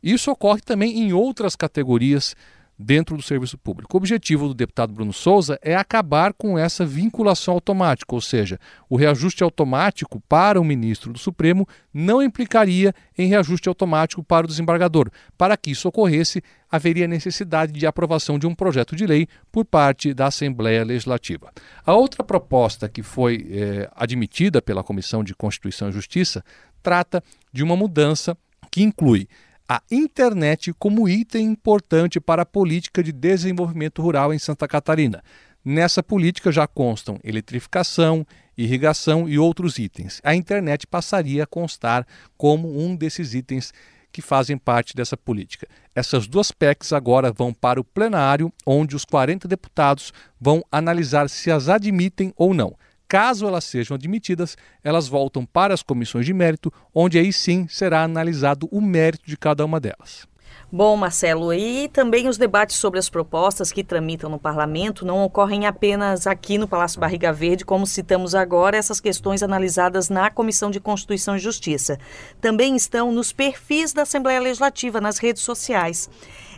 Isso 0.02 0.30
ocorre 0.30 0.60
também 0.60 0.98
em 0.98 1.12
outras 1.12 1.56
categorias 1.56 2.36
dentro 2.82 3.16
do 3.16 3.22
serviço 3.22 3.56
público. 3.56 3.96
O 3.96 3.98
objetivo 3.98 4.48
do 4.48 4.54
deputado 4.54 4.92
Bruno 4.92 5.12
Souza 5.12 5.58
é 5.62 5.74
acabar 5.74 6.32
com 6.32 6.58
essa 6.58 6.84
vinculação 6.84 7.54
automática, 7.54 8.14
ou 8.14 8.20
seja, 8.20 8.58
o 8.88 8.96
reajuste 8.96 9.42
automático 9.42 10.20
para 10.28 10.60
o 10.60 10.64
ministro 10.64 11.12
do 11.12 11.18
Supremo 11.18 11.66
não 11.94 12.22
implicaria 12.22 12.94
em 13.16 13.28
reajuste 13.28 13.68
automático 13.68 14.22
para 14.22 14.44
o 14.44 14.48
desembargador. 14.48 15.10
Para 15.38 15.56
que 15.56 15.70
isso 15.70 15.88
ocorresse, 15.88 16.42
haveria 16.70 17.06
necessidade 17.06 17.72
de 17.72 17.86
aprovação 17.86 18.38
de 18.38 18.46
um 18.46 18.54
projeto 18.54 18.96
de 18.96 19.06
lei 19.06 19.28
por 19.50 19.64
parte 19.64 20.12
da 20.12 20.26
Assembleia 20.26 20.84
Legislativa. 20.84 21.52
A 21.84 21.94
outra 21.94 22.24
proposta 22.24 22.88
que 22.88 23.02
foi 23.02 23.46
é, 23.50 23.90
admitida 23.94 24.60
pela 24.60 24.82
Comissão 24.82 25.22
de 25.22 25.34
Constituição 25.34 25.88
e 25.88 25.92
Justiça 25.92 26.42
trata 26.82 27.22
de 27.52 27.62
uma 27.62 27.76
mudança 27.76 28.36
que 28.70 28.82
inclui 28.82 29.28
a 29.72 29.82
internet 29.90 30.70
como 30.74 31.08
item 31.08 31.46
importante 31.46 32.20
para 32.20 32.42
a 32.42 32.46
política 32.46 33.02
de 33.02 33.10
desenvolvimento 33.10 34.02
rural 34.02 34.34
em 34.34 34.38
Santa 34.38 34.68
Catarina. 34.68 35.24
Nessa 35.64 36.02
política 36.02 36.52
já 36.52 36.66
constam 36.66 37.18
eletrificação, 37.24 38.26
irrigação 38.54 39.26
e 39.26 39.38
outros 39.38 39.78
itens. 39.78 40.20
A 40.22 40.34
internet 40.34 40.86
passaria 40.86 41.44
a 41.44 41.46
constar 41.46 42.06
como 42.36 42.78
um 42.78 42.94
desses 42.94 43.32
itens 43.32 43.72
que 44.12 44.20
fazem 44.20 44.58
parte 44.58 44.94
dessa 44.94 45.16
política. 45.16 45.66
Essas 45.94 46.26
duas 46.26 46.52
PECs 46.52 46.92
agora 46.92 47.32
vão 47.32 47.54
para 47.54 47.80
o 47.80 47.84
plenário, 47.84 48.52
onde 48.66 48.94
os 48.94 49.06
40 49.06 49.48
deputados 49.48 50.12
vão 50.38 50.62
analisar 50.70 51.30
se 51.30 51.50
as 51.50 51.70
admitem 51.70 52.30
ou 52.36 52.52
não. 52.52 52.76
Caso 53.12 53.46
elas 53.46 53.64
sejam 53.64 53.94
admitidas, 53.94 54.56
elas 54.82 55.06
voltam 55.06 55.44
para 55.44 55.74
as 55.74 55.82
comissões 55.82 56.24
de 56.24 56.32
mérito, 56.32 56.72
onde 56.94 57.18
aí 57.18 57.30
sim 57.30 57.68
será 57.68 58.02
analisado 58.02 58.66
o 58.72 58.80
mérito 58.80 59.26
de 59.26 59.36
cada 59.36 59.66
uma 59.66 59.78
delas. 59.78 60.26
Bom, 60.74 60.96
Marcelo, 60.96 61.52
e 61.52 61.86
também 61.88 62.26
os 62.26 62.38
debates 62.38 62.76
sobre 62.76 62.98
as 62.98 63.10
propostas 63.10 63.70
que 63.70 63.84
tramitam 63.84 64.30
no 64.30 64.38
parlamento 64.38 65.04
não 65.04 65.22
ocorrem 65.22 65.66
apenas 65.66 66.26
aqui 66.26 66.56
no 66.56 66.66
Palácio 66.66 66.98
Barriga 66.98 67.30
Verde, 67.30 67.62
como 67.62 67.86
citamos 67.86 68.34
agora, 68.34 68.78
essas 68.78 68.98
questões 68.98 69.42
analisadas 69.42 70.08
na 70.08 70.30
Comissão 70.30 70.70
de 70.70 70.80
Constituição 70.80 71.36
e 71.36 71.38
Justiça. 71.38 71.98
Também 72.40 72.74
estão 72.74 73.12
nos 73.12 73.34
perfis 73.34 73.92
da 73.92 74.00
Assembleia 74.00 74.40
Legislativa, 74.40 74.98
nas 74.98 75.18
redes 75.18 75.42
sociais. 75.42 76.08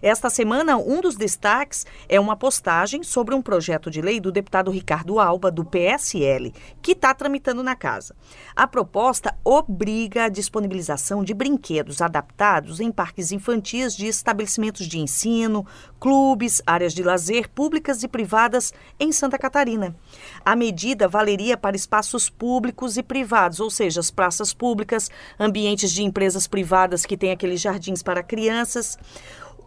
Esta 0.05 0.29
semana, 0.29 0.77
um 0.77 1.01
dos 1.01 1.17
destaques 1.17 1.87
é 2.09 2.21
uma 2.21 2.37
postagem 2.37 3.03
sobre 3.03 3.35
um 3.35 3.41
projeto 3.41 3.91
de 3.91 4.03
lei 4.03 4.21
do 4.21 4.31
deputado 4.31 4.71
Ricardo 4.71 5.19
Alba, 5.19 5.51
do 5.51 5.65
PSL, 5.65 6.53
que 6.83 6.93
está 6.93 7.15
tramitando 7.15 7.63
na 7.63 7.75
casa. 7.75 8.15
A 8.55 8.67
proposta 8.67 9.35
obriga 9.43 10.25
a 10.25 10.29
disponibilização 10.29 11.25
de 11.25 11.33
brinquedos 11.33 12.03
adaptados 12.03 12.81
em 12.81 12.93
parques 12.93 13.33
infantis 13.33 13.97
de 13.97 14.04
estabelecimentos 14.07 14.87
de 14.87 14.99
ensino, 14.99 15.67
clubes, 15.99 16.63
áreas 16.67 16.93
de 16.93 17.03
lazer 17.03 17.49
públicas 17.49 18.03
e 18.03 18.09
privadas 18.09 18.73
em 18.99 19.13
Santa 19.13 19.39
Catarina. 19.39 19.97
A 20.45 20.55
medida 20.55 21.09
valeria 21.09 21.57
para 21.57 21.77
espaços 21.77 22.29
públicos 22.29 22.97
e 22.97 23.03
privados, 23.03 23.61
ou 23.61 23.71
seja, 23.71 24.01
as 24.01 24.11
praças 24.11 24.53
públicas, 24.53 25.11
ambientes 25.39 25.91
de 25.91 26.03
empresas 26.03 26.47
privadas 26.47 27.07
que 27.07 27.17
têm 27.17 27.33
aqueles 27.33 27.61
jardins 27.61 28.03
para 28.03 28.23
crianças. 28.23 28.99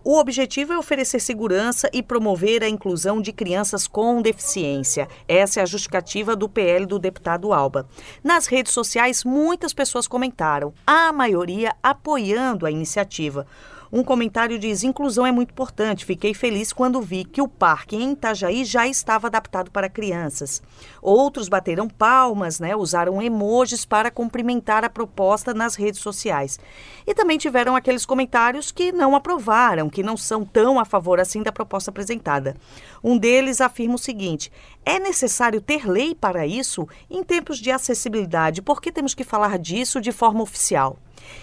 O 0.10 0.18
objetivo 0.18 0.72
é 0.72 0.78
oferecer 0.78 1.20
segurança 1.20 1.90
e 1.92 2.02
promover 2.02 2.64
a 2.64 2.70
inclusão 2.70 3.22
de 3.22 3.34
crianças 3.34 3.88
com 3.88 4.22
deficiência. 4.22 5.06
Essa 5.28 5.60
é 5.60 5.64
a 5.64 5.66
justificativa 5.66 6.34
do 6.34 6.48
PL 6.48 6.86
do 6.86 6.98
deputado 6.98 7.52
Alba. 7.52 7.90
Nas 8.24 8.48
redes 8.48 8.72
sociais, 8.72 9.26
muitas 9.26 9.74
pessoas 9.74 10.08
comentaram, 10.08 10.74
a 10.86 11.12
maioria 11.12 11.76
apoiando 11.84 12.66
a 12.66 12.72
iniciativa. 12.72 13.46
Um 13.92 14.04
comentário 14.04 14.60
diz: 14.60 14.84
inclusão 14.84 15.26
é 15.26 15.32
muito 15.32 15.52
importante. 15.52 16.06
Fiquei 16.06 16.34
feliz 16.34 16.74
quando 16.74 17.02
vi 17.02 17.24
que 17.24 17.42
o 17.42 17.48
parque 17.48 17.96
em 17.96 18.12
Itajaí 18.12 18.66
já 18.66 18.88
estava 18.88 19.28
adaptado 19.28 19.72
para 19.72 19.90
crianças. 19.90 20.62
Outros 21.02 21.48
bateram 21.48 21.88
palmas, 21.88 22.60
né? 22.60 22.76
Usaram 22.76 23.22
emojis 23.22 23.86
para 23.86 24.12
cumprimentar 24.12 24.84
a 24.84 24.90
proposta 24.90 25.54
nas 25.54 25.76
redes 25.76 26.02
sociais. 26.02 26.60
E 27.06 27.14
também 27.14 27.38
tiveram 27.38 27.76
aqueles 27.76 28.06
comentários 28.06 28.72
que 28.72 28.92
não 28.92 29.16
aprovaram, 29.16 29.90
que 29.90 30.04
não 30.04 30.18
são 30.18 30.44
tão 30.44 30.80
a 30.80 30.86
favor 30.86 31.20
assim 31.20 31.42
da 31.42 31.52
proposta 31.52 31.90
apresentada. 31.90 32.56
Um 33.04 33.18
deles 33.18 33.62
afirma 33.62 33.96
o 33.96 34.00
seguinte: 34.00 34.52
é 34.86 35.00
necessário 35.00 35.62
ter 35.62 35.88
lei 35.90 36.14
para 36.14 36.46
isso? 36.46 36.88
Em 37.10 37.24
tempos 37.24 37.60
de 37.60 37.72
acessibilidade, 37.72 38.62
por 38.62 38.82
que 38.82 38.92
temos 38.92 39.14
que 39.14 39.24
falar 39.24 39.58
disso 39.58 40.02
de 40.02 40.12
forma 40.12 40.42
oficial? 40.42 40.98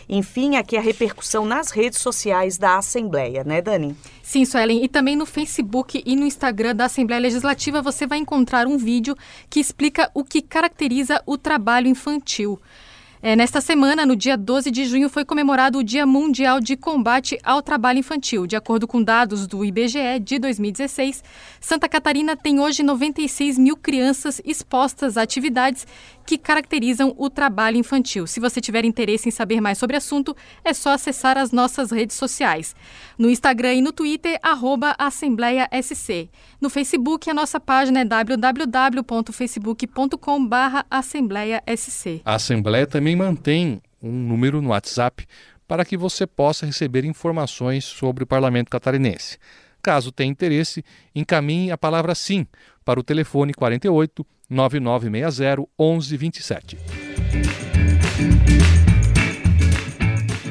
Enfim, 0.09 0.57
aqui 0.57 0.77
a 0.77 0.81
repercussão 0.81 1.45
nas 1.45 1.71
redes 1.71 1.99
sociais 1.99 2.59
da 2.59 2.77
Assembleia, 2.77 3.43
né, 3.45 3.61
Dani? 3.61 3.97
Sim, 4.23 4.45
Suelen. 4.45 4.85
E 4.85 4.89
também 4.89 5.17
no 5.17 5.27
Facebook 5.27 6.03
e 6.05 6.17
no 6.17 6.27
Instagram 6.27 6.75
da 6.75 6.87
Assembleia 6.87 7.21
Legislativa 7.21 7.83
você 7.83 8.07
vai 8.07 8.19
encontrar 8.19 8.67
um 8.67 8.77
vídeo 8.77 9.17
que 9.49 9.61
explica 9.61 10.11
o 10.15 10.25
que 10.25 10.43
caracteriza 10.43 11.23
o 11.27 11.39
trabalho 11.39 11.89
infantil. 11.89 12.61
É, 13.27 13.35
nesta 13.35 13.63
semana, 13.63 14.05
no 14.05 14.15
dia 14.15 14.37
12 14.37 14.71
de 14.71 14.85
junho, 14.85 15.09
foi 15.09 15.25
comemorado 15.25 15.79
o 15.79 15.83
Dia 15.83 16.05
Mundial 16.05 16.61
de 16.61 16.77
Combate 16.77 17.39
ao 17.43 17.63
Trabalho 17.63 17.99
Infantil. 17.99 18.47
De 18.47 18.55
acordo 18.55 18.87
com 18.87 19.03
dados 19.03 19.47
do 19.47 19.65
IBGE 19.65 20.21
de 20.23 20.39
2016, 20.39 21.25
Santa 21.59 21.89
Catarina 21.89 22.37
tem 22.37 22.61
hoje 22.61 22.83
96 22.83 23.59
mil 23.59 23.79
crianças 23.79 24.43
expostas 24.45 25.17
a 25.17 25.23
atividades 25.23 25.87
que 26.27 26.37
caracterizam 26.37 27.15
o 27.17 27.31
trabalho 27.31 27.79
infantil. 27.79 28.27
Se 28.27 28.41
você 28.41 28.61
tiver 28.61 28.85
interesse 28.85 29.27
em 29.29 29.33
saber 29.33 29.59
mais 29.59 29.79
sobre 29.79 29.97
o 29.97 29.99
assunto, 29.99 30.37
é 30.63 30.75
só 30.75 30.91
acessar 30.91 31.39
as 31.39 31.51
nossas 31.51 31.91
redes 31.91 32.17
sociais. 32.17 32.77
No 33.19 33.31
Instagram 33.31 33.75
e 33.75 33.81
no 33.81 33.93
Twitter, 33.93 34.39
arroba 34.43 34.95
Assembleia 34.99 35.67
SC. 35.83 36.29
No 36.61 36.69
Facebook, 36.69 37.31
a 37.31 37.35
nossa 37.35 37.61
página 37.61 38.01
é 38.01 38.05
www.facebook.com 38.05 40.51
Assembleia 40.91 41.63
SC. 41.77 42.21
A 42.25 42.35
Assembleia 42.35 42.85
também 43.15 43.17
mantém 43.17 43.83
um 44.03 44.11
número 44.11 44.61
no 44.61 44.71
WhatsApp 44.71 45.27
para 45.67 45.85
que 45.85 45.97
você 45.97 46.27
possa 46.27 46.67
receber 46.67 47.05
informações 47.05 47.85
sobre 47.85 48.25
o 48.25 48.27
Parlamento 48.27 48.71
Catarinense. 48.71 49.39
Caso 49.83 50.13
tenha 50.13 50.31
interesse, 50.31 50.85
encaminhe 51.15 51.71
a 51.71 51.79
palavra 51.79 52.15
sim 52.15 52.47
para 52.85 53.01
o 53.01 53.03
telefone 53.03 53.55
48 53.55 54.27
9960 54.51 55.63
1127. 55.79 57.04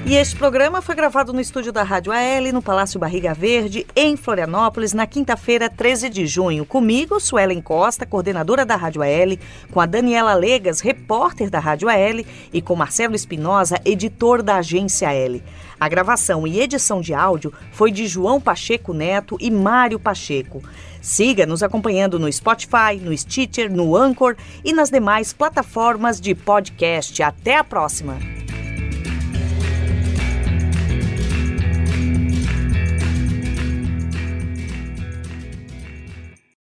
E 0.06 0.18
este 0.18 0.36
programa 0.36 0.82
foi 0.82 0.96
gravado 0.96 1.32
no 1.32 1.40
estúdio 1.40 1.72
da 1.72 1.82
Rádio 1.82 2.12
AL, 2.12 2.52
no 2.52 2.62
Palácio 2.62 3.00
Barriga 3.00 3.34
Verde, 3.34 3.88
em 3.96 4.18
Florianópolis, 4.18 4.92
na 4.92 5.08
quinta-feira, 5.08 5.70
13 5.70 6.10
de 6.10 6.28
junho. 6.28 6.66
Comigo, 6.66 7.22
Suelen 7.22 7.62
Costa, 7.62 8.06
coordenadora 8.06 8.66
da 8.66 8.76
Rádio 8.76 9.02
AL, 9.02 9.38
com 9.72 9.80
a 9.80 9.86
Daniela 9.86 10.34
Legas, 10.34 10.82
repórter 10.82 11.50
da 11.50 11.58
Rádio 11.58 11.88
AL, 11.88 12.26
e 12.52 12.62
com 12.62 12.76
Marcelo 12.76 13.16
Espinosa, 13.16 13.80
editor 13.86 14.44
da 14.44 14.58
agência 14.58 15.08
AL. 15.08 15.40
A 15.80 15.88
gravação 15.88 16.46
e 16.46 16.60
edição 16.60 17.00
de 17.00 17.14
áudio 17.14 17.54
foi 17.72 17.90
de 17.90 18.06
João 18.06 18.42
Pacheco 18.42 18.94
Neto 18.94 19.38
e 19.40 19.50
Mário 19.50 19.98
Pacheco. 19.98 20.62
Siga 21.02 21.46
nos 21.46 21.64
acompanhando 21.64 22.20
no 22.20 22.32
Spotify, 22.32 22.98
no 23.02 23.18
Stitcher, 23.18 23.72
no 23.72 23.96
Anchor 23.96 24.36
e 24.66 24.74
nas 24.74 24.90
demais 24.90 25.32
plataformas 25.32 26.20
de 26.20 26.36
podcast. 26.36 27.24
Até 27.24 27.56
a 27.56 27.64
próxima! 27.64 28.18